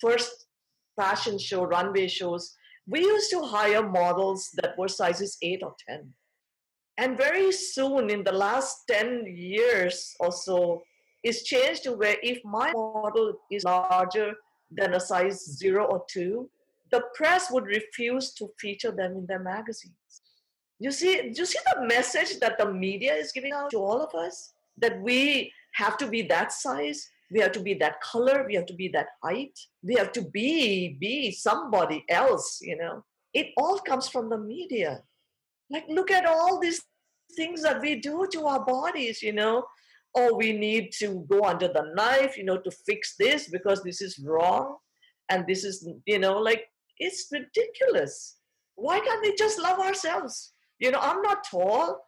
first 0.00 0.46
fashion 0.96 1.38
show, 1.38 1.64
runway 1.64 2.08
shows. 2.08 2.54
We 2.86 3.00
used 3.00 3.30
to 3.30 3.42
hire 3.42 3.88
models 3.88 4.50
that 4.60 4.76
were 4.76 4.88
sizes 4.88 5.38
8 5.40 5.62
or 5.62 5.74
10. 5.88 6.12
And 6.98 7.16
very 7.16 7.50
soon, 7.52 8.10
in 8.10 8.22
the 8.22 8.32
last 8.32 8.84
10 8.90 9.24
years 9.26 10.14
or 10.20 10.30
so, 10.30 10.82
it's 11.22 11.44
changed 11.44 11.84
to 11.84 11.92
where 11.92 12.16
if 12.22 12.44
my 12.44 12.72
model 12.72 13.34
is 13.50 13.64
larger 13.64 14.34
than 14.70 14.94
a 14.94 15.00
size 15.00 15.44
0 15.56 15.84
or 15.84 16.04
2, 16.10 16.50
the 16.92 17.02
press 17.14 17.50
would 17.50 17.66
refuse 17.66 18.32
to 18.34 18.50
feature 18.60 18.92
them 18.92 19.12
in 19.16 19.26
their 19.26 19.40
magazines. 19.40 19.94
You 20.78 20.90
see, 20.90 21.32
you 21.34 21.46
see 21.46 21.58
the 21.74 21.86
message 21.86 22.38
that 22.40 22.58
the 22.58 22.72
media 22.72 23.14
is 23.14 23.32
giving 23.32 23.52
out 23.52 23.70
to 23.70 23.78
all 23.78 24.02
of 24.02 24.14
us? 24.14 24.52
That 24.78 25.00
we 25.00 25.52
have 25.74 25.96
to 25.98 26.06
be 26.06 26.22
that 26.22 26.52
size, 26.52 27.08
we 27.30 27.40
have 27.40 27.52
to 27.52 27.60
be 27.60 27.74
that 27.74 28.00
color, 28.00 28.44
we 28.46 28.54
have 28.54 28.66
to 28.66 28.74
be 28.74 28.88
that 28.88 29.08
height, 29.22 29.58
we 29.82 29.94
have 29.94 30.12
to 30.12 30.22
be 30.22 30.96
be 31.00 31.30
somebody 31.30 32.04
else, 32.08 32.58
you 32.60 32.76
know. 32.76 33.04
It 33.32 33.48
all 33.56 33.78
comes 33.78 34.08
from 34.08 34.28
the 34.28 34.38
media. 34.38 35.02
Like 35.70 35.84
look 35.88 36.10
at 36.10 36.26
all 36.26 36.60
these 36.60 36.82
things 37.36 37.62
that 37.62 37.80
we 37.80 37.96
do 37.96 38.26
to 38.32 38.46
our 38.46 38.64
bodies, 38.64 39.22
you 39.22 39.32
know. 39.32 39.64
Oh, 40.14 40.34
we 40.34 40.52
need 40.52 40.92
to 40.98 41.26
go 41.30 41.44
under 41.44 41.68
the 41.68 41.92
knife, 41.94 42.36
you 42.36 42.44
know, 42.44 42.58
to 42.58 42.70
fix 42.70 43.14
this 43.18 43.48
because 43.48 43.82
this 43.82 44.02
is 44.02 44.18
wrong. 44.18 44.76
And 45.30 45.46
this 45.46 45.64
is, 45.64 45.88
you 46.04 46.18
know, 46.18 46.36
like 46.38 46.66
it's 47.02 47.28
ridiculous. 47.30 48.36
Why 48.76 49.00
can't 49.00 49.22
we 49.22 49.34
just 49.34 49.58
love 49.58 49.78
ourselves? 49.78 50.52
You 50.78 50.90
know, 50.92 51.00
I'm 51.00 51.20
not 51.22 51.44
tall. 51.50 51.98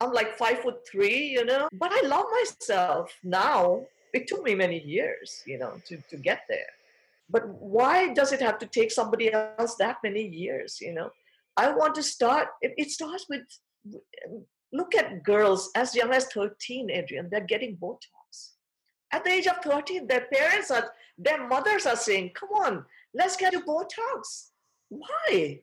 I'm 0.00 0.12
like 0.12 0.36
five 0.36 0.60
foot 0.60 0.78
three, 0.90 1.28
you 1.36 1.44
know, 1.44 1.68
but 1.72 1.90
I 1.92 2.06
love 2.06 2.26
myself 2.38 3.12
now. 3.22 3.84
It 4.12 4.26
took 4.26 4.42
me 4.42 4.54
many 4.54 4.80
years, 4.80 5.42
you 5.46 5.58
know, 5.58 5.74
to, 5.86 5.96
to 6.10 6.16
get 6.16 6.40
there. 6.48 6.72
But 7.28 7.48
why 7.48 8.12
does 8.12 8.32
it 8.32 8.40
have 8.40 8.58
to 8.58 8.66
take 8.66 8.90
somebody 8.90 9.32
else 9.32 9.76
that 9.76 9.98
many 10.02 10.26
years, 10.26 10.78
you 10.80 10.92
know? 10.92 11.10
I 11.56 11.70
want 11.70 11.94
to 11.96 12.02
start, 12.02 12.48
it, 12.62 12.72
it 12.76 12.90
starts 12.90 13.26
with 13.28 13.42
look 14.72 14.94
at 14.94 15.22
girls 15.22 15.70
as 15.74 15.94
young 15.94 16.12
as 16.12 16.26
13, 16.26 16.90
Adrian, 16.90 17.28
they're 17.30 17.40
getting 17.54 17.76
Botox. 17.76 18.52
At 19.12 19.24
the 19.24 19.30
age 19.30 19.46
of 19.46 19.56
13, 19.62 20.06
their 20.06 20.26
parents 20.32 20.70
are, 20.70 20.90
their 21.18 21.46
mothers 21.46 21.86
are 21.86 21.96
saying, 21.96 22.30
come 22.34 22.50
on, 22.50 22.84
let's 23.14 23.36
get 23.36 23.52
you 23.52 23.62
Botox. 23.62 24.50
Why? 24.88 25.60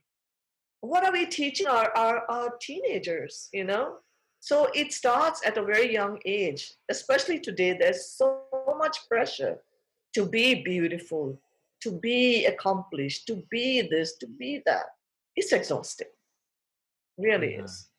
What 0.82 1.04
are 1.04 1.12
we 1.12 1.26
teaching 1.26 1.68
our, 1.68 1.96
our, 1.98 2.24
our 2.30 2.58
teenagers, 2.62 3.50
you 3.54 3.64
know? 3.64 3.96
So 4.40 4.70
it 4.74 4.94
starts 4.94 5.42
at 5.46 5.58
a 5.58 5.64
very 5.64 5.92
young 5.92 6.20
age, 6.26 6.72
especially 6.90 7.40
today. 7.40 7.76
There's 7.78 8.12
so 8.12 8.44
much 8.78 9.08
pressure 9.10 9.58
to 10.14 10.26
be 10.26 10.64
beautiful, 10.64 11.40
to 11.82 11.92
be 11.92 12.46
accomplished, 12.46 13.28
to 13.28 13.44
be 13.50 13.82
this, 13.82 14.18
to 14.18 14.28
be 14.28 14.62
that. 14.66 14.86
It's 15.36 15.52
exhausting. 15.52 16.08
Really 17.18 17.56
is. 17.56 17.90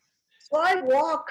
So 0.50 0.61
I 0.61 0.80
walk 0.80 1.30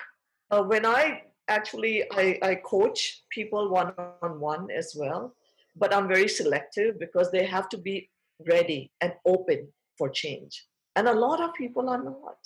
uh, 0.52 0.64
when 0.64 0.86
I 0.86 1.24
actually 1.48 2.04
I, 2.12 2.38
I 2.42 2.56
coach 2.56 3.24
people 3.30 3.70
one 3.70 3.94
on 4.22 4.40
one 4.40 4.70
as 4.70 4.94
well, 4.96 5.34
but 5.78 5.94
I'm 5.94 6.08
very 6.08 6.28
selective 6.28 7.00
because 7.00 7.32
they 7.32 7.46
have 7.46 7.70
to 7.70 7.78
be 7.78 8.10
ready 8.48 8.92
and 9.02 9.14
open 9.26 9.68
for 9.98 10.10
change. 10.10 10.66
And 10.96 11.08
a 11.08 11.14
lot 11.14 11.42
of 11.42 11.54
people 11.54 11.90
are 11.90 12.04
not. 12.04 12.38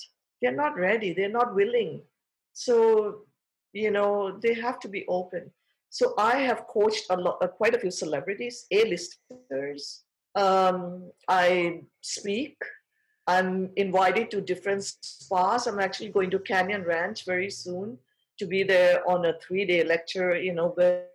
They're 0.42 0.52
not 0.52 0.76
ready. 0.76 1.14
They're 1.14 1.30
not 1.30 1.56
willing. 1.56 2.02
So 2.54 3.26
you 3.74 3.92
know 3.92 4.38
they 4.42 4.54
have 4.54 4.80
to 4.80 4.90
be 4.90 5.06
open. 5.08 5.52
So 5.90 6.14
I 6.18 6.38
have 6.38 6.68
coached 6.68 7.06
a 7.10 7.18
lot, 7.18 7.38
uh, 7.42 7.48
quite 7.48 7.76
a 7.76 7.80
few 7.80 7.92
celebrities, 7.92 8.66
A-listers. 8.72 10.04
Um, 10.36 11.12
I 11.28 11.82
speak. 12.00 12.56
I'm 13.28 13.72
invited 13.76 14.32
to 14.32 14.42
different 14.42 14.84
spas. 14.84 15.68
I'm 15.68 15.80
actually 15.80 16.10
going 16.10 16.32
to 16.32 16.40
Canyon 16.40 16.84
Ranch 16.84 17.26
very 17.26 17.50
soon 17.50 17.98
to 18.40 18.46
be 18.46 18.64
there 18.64 19.08
on 19.08 19.26
a 19.26 19.38
three-day 19.40 19.84
lecture. 19.84 20.36
You 20.36 20.54
know, 20.54 20.70
where 20.70 21.08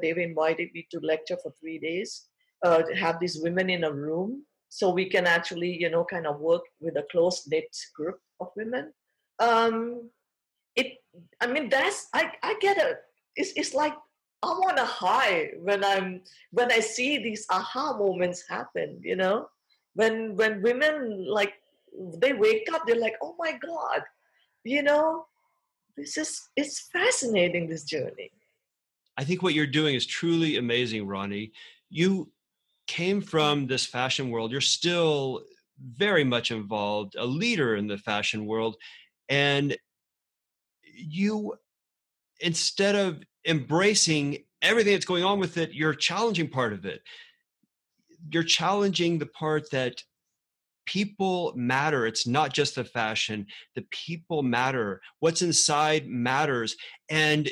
they've 0.00 0.18
invited 0.18 0.70
me 0.74 0.86
to 0.90 1.00
lecture 1.00 1.36
for 1.42 1.52
three 1.60 1.78
days. 1.78 2.26
Uh, 2.64 2.82
to 2.82 2.94
have 2.96 3.20
these 3.20 3.38
women 3.42 3.68
in 3.68 3.84
a 3.84 3.92
room 3.92 4.42
so 4.68 4.90
we 4.90 5.08
can 5.08 5.26
actually, 5.26 5.76
you 5.76 5.90
know, 5.90 6.04
kind 6.04 6.26
of 6.26 6.40
work 6.40 6.62
with 6.80 6.96
a 6.96 7.06
close 7.10 7.46
knit 7.46 7.76
group 7.94 8.18
of 8.40 8.48
women. 8.56 8.92
Um, 9.38 10.10
it, 10.74 10.98
I 11.40 11.46
mean, 11.46 11.68
that's 11.68 12.08
I, 12.12 12.32
I 12.42 12.56
get 12.60 12.78
it. 12.78 12.96
It's, 13.36 13.52
it's 13.56 13.74
like 13.74 13.94
I'm 14.42 14.56
on 14.56 14.78
a 14.78 14.84
high 14.84 15.50
when 15.60 15.84
I'm 15.84 16.22
when 16.50 16.72
I 16.72 16.80
see 16.80 17.18
these 17.18 17.46
aha 17.50 17.96
moments 17.96 18.44
happen. 18.48 19.00
You 19.02 19.16
know, 19.16 19.48
when 19.94 20.36
when 20.36 20.62
women 20.62 21.26
like 21.28 21.54
they 22.20 22.32
wake 22.32 22.68
up, 22.72 22.82
they're 22.86 23.00
like, 23.00 23.16
oh 23.22 23.34
my 23.38 23.52
god, 23.52 24.02
you 24.64 24.82
know, 24.82 25.26
this 25.96 26.16
is 26.16 26.48
it's 26.56 26.88
fascinating 26.92 27.68
this 27.68 27.84
journey. 27.84 28.30
I 29.16 29.24
think 29.24 29.42
what 29.42 29.54
you're 29.54 29.66
doing 29.66 29.94
is 29.94 30.06
truly 30.06 30.56
amazing, 30.56 31.06
Rani. 31.06 31.52
You 31.88 32.30
came 32.86 33.20
from 33.20 33.66
this 33.66 33.86
fashion 33.86 34.30
world. 34.30 34.52
You're 34.52 34.60
still 34.60 35.42
very 35.80 36.24
much 36.24 36.50
involved, 36.50 37.16
a 37.18 37.24
leader 37.24 37.76
in 37.76 37.86
the 37.86 37.98
fashion 37.98 38.46
world. 38.46 38.76
And 39.28 39.76
you, 40.82 41.54
instead 42.40 42.94
of 42.94 43.22
embracing 43.46 44.44
everything 44.62 44.92
that's 44.92 45.04
going 45.04 45.24
on 45.24 45.38
with 45.38 45.56
it, 45.56 45.72
you're 45.72 45.94
challenging 45.94 46.48
part 46.48 46.72
of 46.72 46.84
it. 46.84 47.02
You're 48.30 48.42
challenging 48.42 49.18
the 49.18 49.26
part 49.26 49.70
that 49.70 50.02
people 50.86 51.52
matter. 51.56 52.06
It's 52.06 52.26
not 52.26 52.52
just 52.52 52.76
the 52.76 52.84
fashion, 52.84 53.46
the 53.74 53.84
people 53.90 54.42
matter. 54.42 55.00
What's 55.20 55.42
inside 55.42 56.06
matters. 56.06 56.76
And 57.08 57.50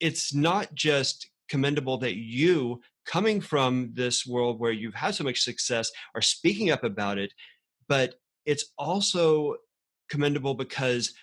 it's 0.00 0.34
not 0.34 0.74
just 0.74 1.30
commendable 1.48 1.98
that 1.98 2.16
you, 2.16 2.80
coming 3.06 3.40
from 3.40 3.90
this 3.92 4.26
world 4.26 4.58
where 4.58 4.72
you've 4.72 4.94
had 4.94 5.14
so 5.14 5.24
much 5.24 5.42
success, 5.42 5.90
are 6.14 6.22
speaking 6.22 6.70
up 6.70 6.84
about 6.84 7.18
it, 7.18 7.32
but 7.88 8.14
it's 8.46 8.72
also 8.78 9.56
commendable 10.08 10.54
because 10.54 11.14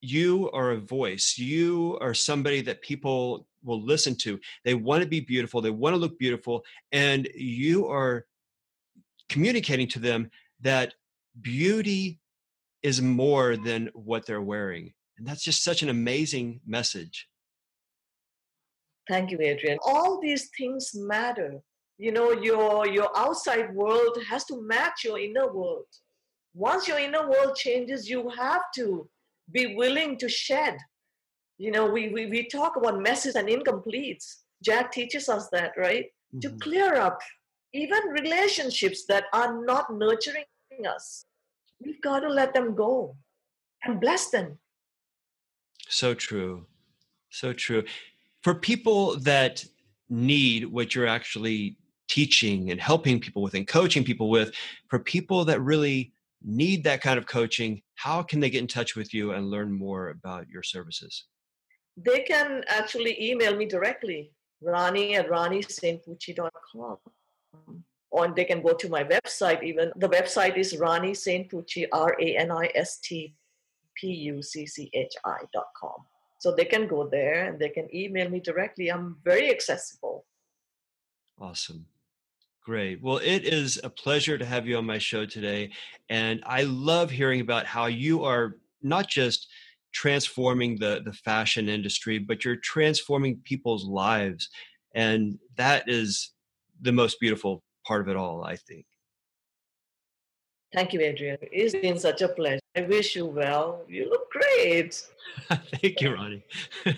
you 0.00 0.50
are 0.52 0.72
a 0.72 0.80
voice. 0.80 1.36
You 1.38 1.98
are 2.00 2.14
somebody 2.14 2.60
that 2.62 2.82
people 2.82 3.46
will 3.64 3.82
listen 3.82 4.14
to. 4.14 4.38
They 4.64 4.74
want 4.74 5.02
to 5.02 5.08
be 5.08 5.20
beautiful, 5.20 5.60
they 5.60 5.70
want 5.70 5.94
to 5.94 6.00
look 6.00 6.18
beautiful, 6.18 6.64
and 6.92 7.28
you 7.34 7.88
are 7.88 8.26
communicating 9.28 9.88
to 9.88 9.98
them 9.98 10.30
that 10.60 10.94
beauty 11.40 12.20
is 12.82 13.02
more 13.02 13.56
than 13.56 13.90
what 13.94 14.26
they're 14.26 14.40
wearing. 14.40 14.92
And 15.18 15.26
that's 15.26 15.42
just 15.42 15.64
such 15.64 15.82
an 15.82 15.88
amazing 15.88 16.60
message. 16.66 17.28
Thank 19.08 19.30
you, 19.30 19.38
Adrian. 19.40 19.78
All 19.82 20.20
these 20.20 20.50
things 20.56 20.92
matter. 20.94 21.60
You 21.98 22.12
know, 22.12 22.32
your 22.32 22.86
your 22.86 23.10
outside 23.16 23.74
world 23.74 24.18
has 24.28 24.44
to 24.46 24.62
match 24.62 25.04
your 25.04 25.18
inner 25.18 25.52
world. 25.52 25.86
Once 26.54 26.88
your 26.88 26.98
inner 26.98 27.28
world 27.28 27.54
changes, 27.56 28.08
you 28.08 28.28
have 28.30 28.62
to 28.74 29.08
be 29.52 29.74
willing 29.76 30.18
to 30.18 30.28
shed. 30.28 30.76
You 31.58 31.70
know, 31.70 31.86
we 31.86 32.08
we, 32.08 32.26
we 32.26 32.48
talk 32.48 32.76
about 32.76 33.00
messes 33.00 33.34
and 33.34 33.48
incompletes. 33.48 34.42
Jack 34.62 34.92
teaches 34.92 35.28
us 35.28 35.48
that, 35.52 35.72
right? 35.76 36.06
Mm-hmm. 36.06 36.40
To 36.40 36.50
clear 36.58 36.96
up 36.96 37.18
even 37.72 38.02
relationships 38.08 39.04
that 39.06 39.24
are 39.32 39.62
not 39.64 39.92
nurturing 39.92 40.44
us. 40.88 41.26
We've 41.82 42.00
got 42.00 42.20
to 42.20 42.28
let 42.28 42.54
them 42.54 42.74
go 42.74 43.16
and 43.84 44.00
bless 44.00 44.30
them. 44.30 44.58
So 45.88 46.14
true. 46.14 46.66
So 47.30 47.52
true. 47.52 47.84
For 48.46 48.54
people 48.54 49.18
that 49.22 49.64
need 50.08 50.66
what 50.66 50.94
you're 50.94 51.08
actually 51.08 51.78
teaching 52.08 52.70
and 52.70 52.80
helping 52.80 53.18
people 53.18 53.42
with 53.42 53.54
and 53.54 53.66
coaching 53.66 54.04
people 54.04 54.30
with, 54.30 54.54
for 54.86 55.00
people 55.00 55.44
that 55.46 55.60
really 55.62 56.12
need 56.44 56.84
that 56.84 57.00
kind 57.00 57.18
of 57.18 57.26
coaching, 57.26 57.82
how 57.96 58.22
can 58.22 58.38
they 58.38 58.48
get 58.48 58.60
in 58.60 58.68
touch 58.68 58.94
with 58.94 59.12
you 59.12 59.32
and 59.32 59.50
learn 59.50 59.72
more 59.72 60.10
about 60.10 60.48
your 60.48 60.62
services? 60.62 61.24
They 61.96 62.20
can 62.20 62.62
actually 62.68 63.20
email 63.20 63.56
me 63.56 63.66
directly, 63.66 64.30
Rani 64.60 65.16
at 65.16 65.28
ranisaintpucci.com 65.28 66.98
or 68.12 68.28
they 68.28 68.44
can 68.44 68.62
go 68.62 68.74
to 68.74 68.88
my 68.88 69.02
website 69.02 69.64
even. 69.64 69.90
The 69.96 70.08
website 70.08 70.56
is 70.56 70.76
Rani 70.76 71.14
Saint 71.14 71.50
Pucci, 71.50 71.88
R 71.92 72.16
A 72.20 72.36
N 72.36 72.52
I 72.52 72.70
S 72.76 73.00
T 73.00 73.34
P 73.96 74.06
U 74.06 74.40
C 74.40 74.66
C 74.66 74.88
H 74.94 75.16
I 75.24 75.38
dot 75.52 75.66
com. 75.76 75.96
So 76.46 76.54
they 76.54 76.64
can 76.64 76.86
go 76.86 77.08
there 77.08 77.46
and 77.46 77.58
they 77.58 77.70
can 77.70 77.92
email 77.92 78.30
me 78.30 78.38
directly. 78.38 78.86
I'm 78.86 79.16
very 79.24 79.50
accessible. 79.50 80.26
Awesome. 81.40 81.86
Great. 82.64 83.02
Well, 83.02 83.16
it 83.16 83.42
is 83.44 83.80
a 83.82 83.90
pleasure 83.90 84.38
to 84.38 84.44
have 84.44 84.64
you 84.64 84.76
on 84.76 84.86
my 84.86 84.98
show 84.98 85.26
today. 85.26 85.72
And 86.08 86.44
I 86.46 86.62
love 86.62 87.10
hearing 87.10 87.40
about 87.40 87.66
how 87.66 87.86
you 87.86 88.22
are 88.22 88.58
not 88.80 89.08
just 89.08 89.48
transforming 89.92 90.78
the, 90.78 91.02
the 91.04 91.12
fashion 91.12 91.68
industry, 91.68 92.20
but 92.20 92.44
you're 92.44 92.62
transforming 92.62 93.40
people's 93.42 93.84
lives. 93.84 94.48
And 94.94 95.40
that 95.56 95.88
is 95.88 96.30
the 96.80 96.92
most 96.92 97.18
beautiful 97.18 97.64
part 97.84 98.02
of 98.02 98.08
it 98.08 98.16
all, 98.16 98.44
I 98.44 98.54
think. 98.54 98.86
Thank 100.72 100.92
you, 100.92 101.00
Adrian. 101.00 101.38
It's 101.42 101.74
been 101.74 101.98
such 101.98 102.22
a 102.22 102.28
pleasure. 102.28 102.60
I 102.76 102.82
wish 102.82 103.16
you 103.16 103.24
well. 103.24 103.82
You 103.88 104.10
look 104.10 104.30
great. 104.30 105.02
Thank 105.80 106.00
you, 106.00 106.14
Rani. 106.14 106.44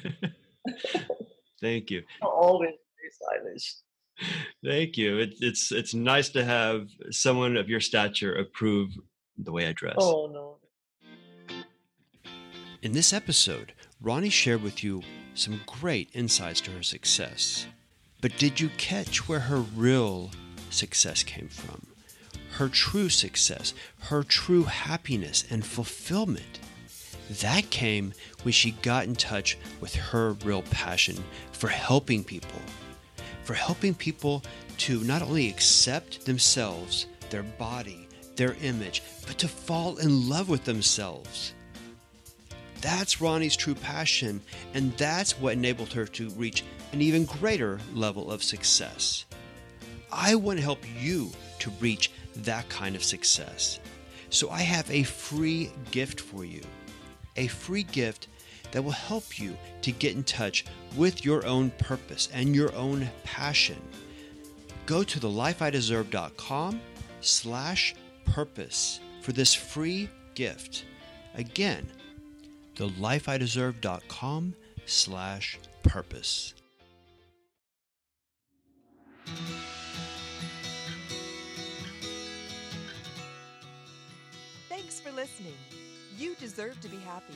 Thank 1.60 1.90
you. 1.90 2.02
Always 2.22 2.74
stylish. 3.12 3.74
Thank 4.64 4.96
you. 4.96 5.18
It, 5.18 5.34
it's 5.40 5.70
it's 5.70 5.94
nice 5.94 6.28
to 6.30 6.44
have 6.44 6.88
someone 7.10 7.56
of 7.56 7.68
your 7.68 7.80
stature 7.80 8.34
approve 8.34 8.90
the 9.36 9.52
way 9.52 9.68
I 9.68 9.72
dress. 9.72 9.94
Oh 9.98 10.28
no. 10.32 10.56
In 12.82 12.92
this 12.92 13.12
episode, 13.12 13.72
Rani 14.00 14.30
shared 14.30 14.62
with 14.62 14.82
you 14.82 15.02
some 15.34 15.60
great 15.66 16.10
insights 16.12 16.60
to 16.62 16.72
her 16.72 16.82
success. 16.82 17.66
But 18.20 18.36
did 18.36 18.58
you 18.58 18.70
catch 18.78 19.28
where 19.28 19.40
her 19.40 19.58
real 19.58 20.32
success 20.70 21.22
came 21.22 21.48
from? 21.48 21.86
Her 22.58 22.68
true 22.68 23.08
success, 23.08 23.72
her 24.00 24.24
true 24.24 24.64
happiness 24.64 25.44
and 25.48 25.64
fulfillment. 25.64 26.58
That 27.40 27.70
came 27.70 28.14
when 28.42 28.50
she 28.50 28.72
got 28.72 29.04
in 29.04 29.14
touch 29.14 29.56
with 29.80 29.94
her 29.94 30.32
real 30.44 30.62
passion 30.62 31.22
for 31.52 31.68
helping 31.68 32.24
people, 32.24 32.60
for 33.44 33.54
helping 33.54 33.94
people 33.94 34.42
to 34.78 35.04
not 35.04 35.22
only 35.22 35.48
accept 35.48 36.26
themselves, 36.26 37.06
their 37.30 37.44
body, 37.44 38.08
their 38.34 38.56
image, 38.60 39.04
but 39.24 39.38
to 39.38 39.46
fall 39.46 39.98
in 39.98 40.28
love 40.28 40.48
with 40.48 40.64
themselves. 40.64 41.54
That's 42.80 43.20
Rani's 43.20 43.54
true 43.54 43.76
passion, 43.76 44.42
and 44.74 44.92
that's 44.96 45.38
what 45.38 45.52
enabled 45.52 45.92
her 45.92 46.06
to 46.06 46.30
reach 46.30 46.64
an 46.92 47.02
even 47.02 47.24
greater 47.24 47.78
level 47.94 48.32
of 48.32 48.42
success. 48.42 49.26
I 50.10 50.34
want 50.34 50.58
to 50.58 50.64
help 50.64 50.84
you 51.00 51.30
to 51.60 51.70
reach 51.78 52.10
that 52.44 52.68
kind 52.68 52.96
of 52.96 53.04
success. 53.04 53.80
So 54.30 54.50
I 54.50 54.60
have 54.60 54.90
a 54.90 55.02
free 55.02 55.70
gift 55.90 56.20
for 56.20 56.44
you. 56.44 56.62
A 57.36 57.46
free 57.46 57.84
gift 57.84 58.28
that 58.72 58.82
will 58.82 58.90
help 58.90 59.38
you 59.38 59.56
to 59.82 59.92
get 59.92 60.14
in 60.14 60.24
touch 60.24 60.64
with 60.96 61.24
your 61.24 61.46
own 61.46 61.70
purpose 61.78 62.28
and 62.32 62.54
your 62.54 62.74
own 62.74 63.08
passion. 63.24 63.80
Go 64.86 65.02
to 65.02 65.20
thelifeideserve.com 65.20 66.80
slash 67.20 67.94
purpose 68.24 69.00
for 69.22 69.32
this 69.32 69.54
free 69.54 70.08
gift. 70.34 70.84
Again, 71.34 71.86
thelifeideserve.com 72.76 74.54
slash 74.86 75.58
purpose. 75.82 76.54
listening. 85.18 85.58
You 86.16 86.36
deserve 86.36 86.80
to 86.80 86.88
be 86.88 86.98
happy. 86.98 87.34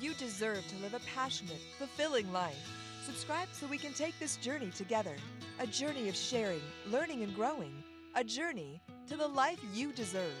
You 0.00 0.14
deserve 0.14 0.64
to 0.68 0.76
live 0.76 0.94
a 0.94 1.00
passionate, 1.12 1.60
fulfilling 1.76 2.32
life. 2.32 2.70
Subscribe 3.04 3.48
so 3.50 3.66
we 3.66 3.78
can 3.78 3.92
take 3.92 4.16
this 4.20 4.36
journey 4.36 4.70
together 4.70 5.16
a 5.58 5.66
journey 5.66 6.08
of 6.08 6.14
sharing, 6.14 6.60
learning, 6.88 7.24
and 7.24 7.34
growing, 7.34 7.82
a 8.14 8.22
journey 8.22 8.80
to 9.08 9.16
the 9.16 9.26
life 9.26 9.58
you 9.74 9.90
deserve. 9.90 10.36